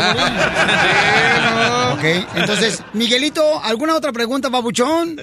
[1.93, 2.03] Ok,
[2.35, 5.19] entonces, Miguelito, ¿alguna otra pregunta, babuchón?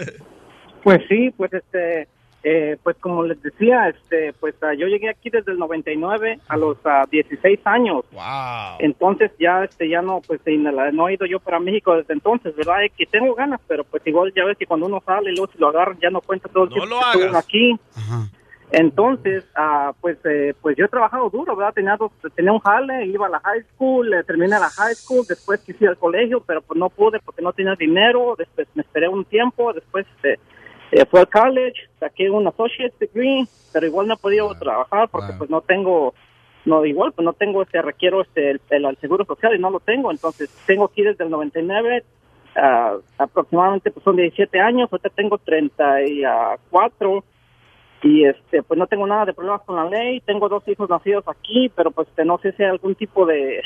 [0.87, 2.07] Pues sí, pues este,
[2.45, 6.57] eh, pues como les decía, este, pues ah, yo llegué aquí desde el 99 a
[6.57, 8.05] los ah, 16 años.
[8.13, 8.77] Wow.
[8.79, 12.55] Entonces ya, este, ya no, pues no, no he ido yo para México desde entonces,
[12.55, 12.85] ¿verdad?
[12.85, 15.51] Es que tengo ganas, pero pues igual ya ves que cuando uno sale y luego
[15.51, 17.45] si lo agarran ya no cuenta todo el tiempo lo que estuvo hagas.
[17.45, 17.77] aquí.
[18.71, 21.75] Entonces, ah, pues, eh, pues yo he trabajado duro, ¿verdad?
[21.75, 25.27] Tenía, dos, tenía un jale, iba a la high school, eh, terminé la high school,
[25.29, 28.83] después quise ir al colegio, pero pues no pude porque no tenía dinero, después me
[28.83, 30.39] esperé un tiempo, después este,
[30.93, 35.33] eh, fui al college, saqué un associate degree, pero igual no he podido trabajar porque
[35.39, 36.15] pues no tengo,
[36.65, 39.71] no igual pues no tengo este, requiero este, el, el- el seguro social y no
[39.71, 42.05] lo tengo, entonces tengo aquí desde el 99,
[42.57, 47.25] ah, aproximadamente pues son 17 años, ahorita tengo 34
[48.03, 51.25] y este pues no tengo nada de problemas con la ley tengo dos hijos nacidos
[51.29, 53.63] aquí pero pues este, no sé si hay algún tipo de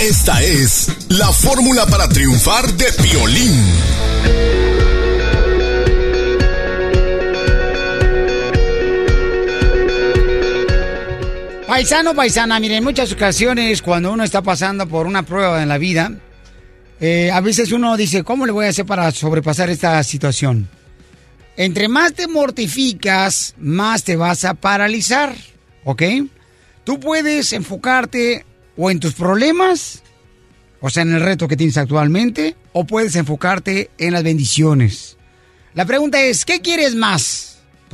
[0.00, 4.53] Esta es la fórmula para triunfar de Piolín.
[11.66, 15.78] Paisano, paisana, miren, en muchas ocasiones cuando uno está pasando por una prueba en la
[15.78, 16.12] vida,
[17.00, 20.68] eh, a veces uno dice, ¿cómo le voy a hacer para sobrepasar esta situación?
[21.56, 25.34] Entre más te mortificas, más te vas a paralizar,
[25.84, 26.02] ¿ok?
[26.84, 28.44] Tú puedes enfocarte
[28.76, 30.02] o en tus problemas,
[30.82, 35.16] o sea, en el reto que tienes actualmente, o puedes enfocarte en las bendiciones.
[35.72, 37.43] La pregunta es, ¿qué quieres más?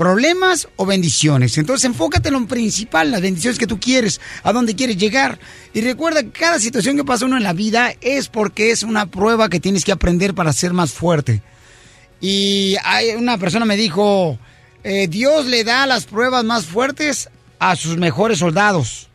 [0.01, 1.59] ¿Problemas o bendiciones?
[1.59, 5.39] Entonces enfócate en lo principal, las bendiciones que tú quieres, a dónde quieres llegar.
[5.75, 9.11] Y recuerda que cada situación que pasa uno en la vida es porque es una
[9.11, 11.43] prueba que tienes que aprender para ser más fuerte.
[12.19, 14.39] Y hay una persona me dijo,
[14.85, 17.29] eh, Dios le da las pruebas más fuertes
[17.59, 19.10] a sus mejores soldados.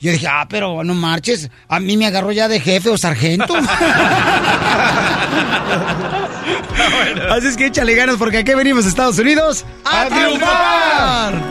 [0.00, 1.50] Yo dije, ah, pero no marches.
[1.68, 3.54] A mí me agarró ya de jefe o sargento.
[7.30, 11.42] Así es que échale ganas porque aquí venimos a Estados Unidos a, triunfar.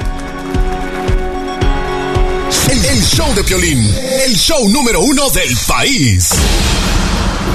[2.69, 3.93] El, el show de Piolín,
[4.25, 6.29] el show número uno del país.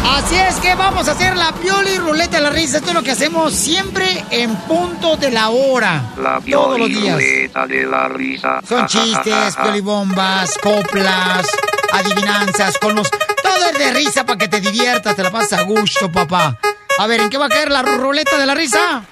[0.05, 2.79] Así es que vamos a hacer la pioli ruleta de la risa.
[2.79, 6.03] Esto es lo que hacemos siempre en punto de la hora.
[6.17, 7.17] La Todos los días.
[7.17, 8.61] de la risa.
[8.69, 11.49] Son chistes, piolibombas, coplas,
[11.93, 13.11] adivinanzas, con los...
[13.11, 16.59] Todo es de risa para que te diviertas, te la pasas a gusto, papá.
[16.99, 19.03] A ver, ¿en qué va a caer la ruleta de la risa?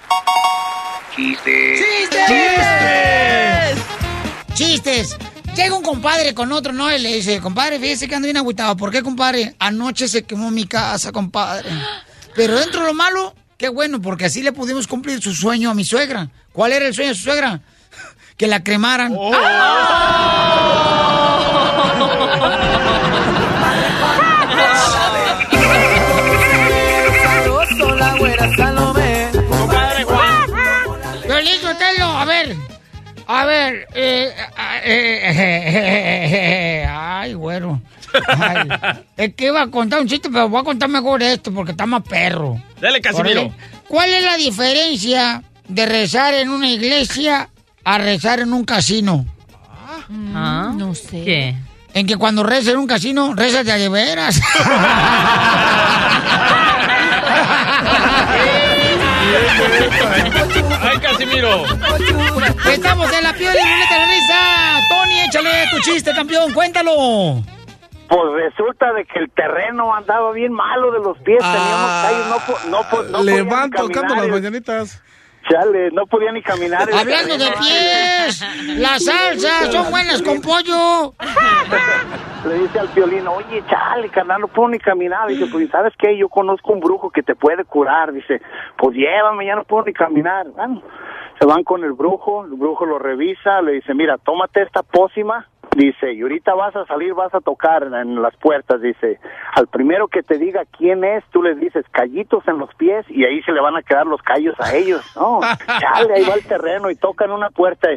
[1.15, 1.81] Chistes.
[1.81, 3.79] ¡Chistes!
[4.55, 5.17] ¡Chistes!
[5.61, 6.91] Llega un compadre con otro, ¿no?
[6.91, 8.79] Y le dice, compadre, fíjese que ando bien agüitado.
[8.79, 9.55] ¿Por qué, compadre?
[9.59, 11.69] Anoche se quemó mi casa, compadre.
[12.35, 15.75] Pero dentro de lo malo, qué bueno, porque así le pudimos cumplir su sueño a
[15.75, 16.31] mi suegra.
[16.55, 17.61] ¿Cuál era el sueño de su suegra?
[18.39, 19.15] Que la cremaran.
[27.99, 28.70] la güera
[33.33, 33.87] A ver.
[33.95, 34.35] eh,
[34.85, 37.81] eh, eh, ay, güero.
[38.27, 38.69] Ay,
[39.17, 41.87] es que iba a contar un chiste, pero voy a contar mejor esto porque está
[41.87, 42.61] más perro.
[42.81, 43.55] Dale, Casimiro.
[43.87, 47.49] ¿Cuál es la diferencia de rezar en una iglesia
[47.85, 49.25] a rezar en un casino?
[50.09, 51.23] no sé.
[51.25, 51.55] ¿Qué?
[51.95, 54.41] En que cuando rezas en un casino, rezas de veras.
[60.83, 61.65] ¡Ay, Casimiro!
[62.73, 64.79] Estamos en la piel y de la risa.
[64.89, 66.93] Tony, échale tu chiste, campeón, cuéntalo.
[68.09, 72.37] Pues resulta de que el terreno andaba bien malo de los pies, teníamos callos, no,
[72.47, 74.31] po- no, po- no Le van tocando las eh.
[74.33, 75.03] mañanitas.
[75.49, 76.89] Chale, no podía ni caminar.
[76.89, 78.45] el Hablando de pies,
[78.79, 81.15] las salsas son buenas con pollo.
[82.47, 85.29] Le dice al violino, oye, chale, carnal, no puedo ni caminar.
[85.29, 86.17] Dice, pues, ¿sabes qué?
[86.19, 88.13] Yo conozco un brujo que te puede curar.
[88.13, 88.41] Dice,
[88.77, 90.47] pues llévame, ya no puedo ni caminar.
[90.49, 90.83] Bueno,
[91.41, 95.49] se van con el brujo, el brujo lo revisa, le dice, mira, tómate esta pócima.
[95.75, 98.83] Dice, y ahorita vas a salir, vas a tocar en las puertas.
[98.83, 99.21] Dice,
[99.55, 103.25] al primero que te diga quién es, tú les dices callitos en los pies y
[103.25, 105.01] ahí se le van a quedar los callos a ellos.
[105.17, 105.41] No,
[105.81, 107.89] chale, ahí va el terreno y tocan una puerta.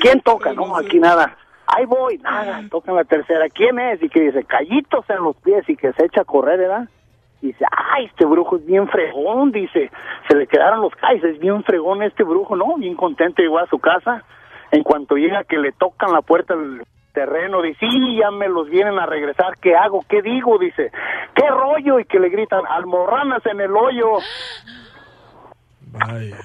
[0.00, 0.52] ¿Quién toca?
[0.54, 1.36] No, aquí nada.
[1.66, 3.48] Ahí voy, nada, tocan la tercera.
[3.50, 4.02] ¿Quién es?
[4.02, 6.88] Y que dice, callitos en los pies y que se echa a correr, ¿verdad?
[7.40, 9.90] Dice, ay, este brujo es bien fregón, dice.
[10.28, 12.76] Se le quedaron los callos, es bien fregón este brujo, ¿no?
[12.76, 14.24] Bien contento, llegó a su casa.
[14.70, 16.82] En cuanto llega que le tocan la puerta del
[17.12, 20.04] terreno, dice, sí, ya me los vienen a regresar, ¿qué hago?
[20.08, 20.58] ¿Qué digo?
[20.58, 20.92] Dice,
[21.34, 21.98] ¿qué rollo?
[21.98, 24.18] Y que le gritan, almorranas en el hoyo.
[25.92, 26.36] Vaya.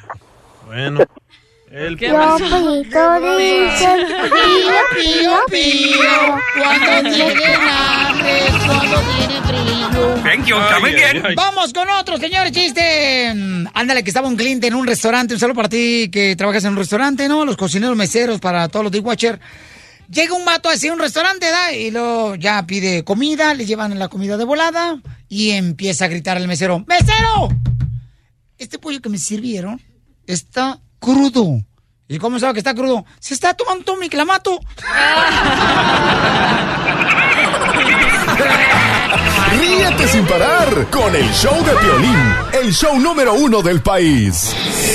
[0.65, 0.99] Bueno.
[1.75, 3.99] El Los pollitos dicen
[4.31, 6.39] pío, pío, pío.
[6.57, 10.23] Cuando tienen hambre, cuando tienen frío.
[10.23, 11.35] Thank you, again.
[11.35, 13.27] Vamos con otro, señor chiste.
[13.73, 15.33] Ándale, que estaba un cliente en un restaurante.
[15.33, 17.43] Un saludo para ti que trabajas en un restaurante, ¿no?
[17.43, 19.41] Los cocineros meseros para todos los de Watcher.
[20.09, 21.73] Llega un vato así a un restaurante, ¿da?
[21.73, 26.37] Y luego ya pide comida, le llevan la comida de volada y empieza a gritar
[26.37, 27.49] al mesero: ¡Mesero!
[28.57, 29.81] Este pollo que me sirvieron
[30.25, 31.61] está crudo.
[32.07, 33.05] ¿Y cómo sabe que está crudo?
[33.19, 34.59] Se está tomando mi clamato.
[39.59, 44.53] Ríete sin parar con el show de Piolín, el show número uno del país.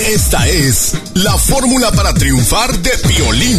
[0.09, 3.59] Esta es la fórmula para triunfar de Piolín.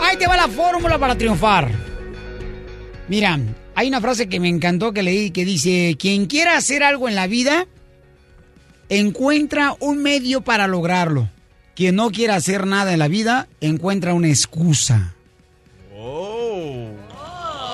[0.00, 1.70] Ahí te va la fórmula para triunfar.
[3.08, 3.38] Mira,
[3.80, 7.14] hay una frase que me encantó que leí que dice, quien quiera hacer algo en
[7.14, 7.66] la vida,
[8.90, 11.30] encuentra un medio para lograrlo.
[11.74, 15.14] Quien no quiera hacer nada en la vida, encuentra una excusa.
[15.96, 16.90] Oh.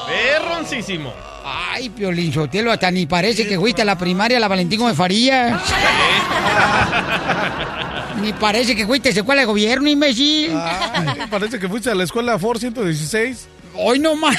[0.06, 1.12] Perroncísimo.
[1.44, 5.60] Ay, Piolín Sotelo, hasta ni parece que fuiste a la primaria la Valentín Gómez Farías.
[8.22, 10.52] ni parece que fuiste a la escuela de gobierno, imbécil.
[10.54, 13.48] Ay, parece que fuiste a la escuela Ford 116.
[13.74, 14.36] Hoy no más.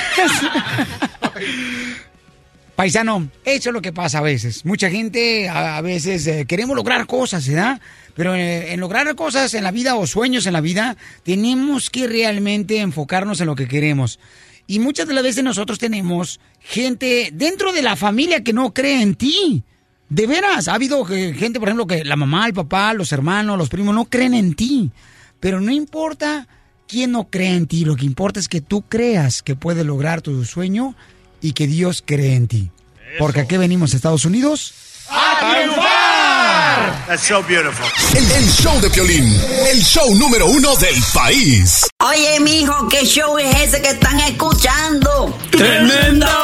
[2.77, 4.63] Paisano, eso es lo que pasa a veces.
[4.63, 7.81] Mucha gente a, veces eh, queremos lograr cosas, ¿verdad?
[8.13, 12.05] Pero eh, en lograr cosas en la vida o sueños en la vida, tenemos que
[12.05, 14.19] realmente enfocarnos en lo que queremos.
[14.67, 19.01] Y muchas de las veces nosotros tenemos gente dentro de la familia que no cree
[19.01, 19.63] en ti.
[20.09, 23.69] De veras, ha habido gente, por ejemplo, que la mamá, el papá, los hermanos, los
[23.69, 24.91] primos no creen en ti.
[25.39, 26.47] Pero no importa
[26.87, 30.21] quién no cree en ti, lo que importa es que tú creas que puedes lograr
[30.21, 30.95] tu sueño
[31.41, 32.71] y que Dios cree en ti.
[33.19, 34.73] Porque aquí venimos a Estados Unidos.
[35.09, 37.05] ¡A triunfar!
[37.07, 37.85] That's so beautiful.
[38.15, 41.87] El, el show de Piolín, el show número uno del país.
[42.05, 45.37] Oye, mijo, ¿qué show es ese que están escuchando?
[45.51, 46.43] ¡Tremenda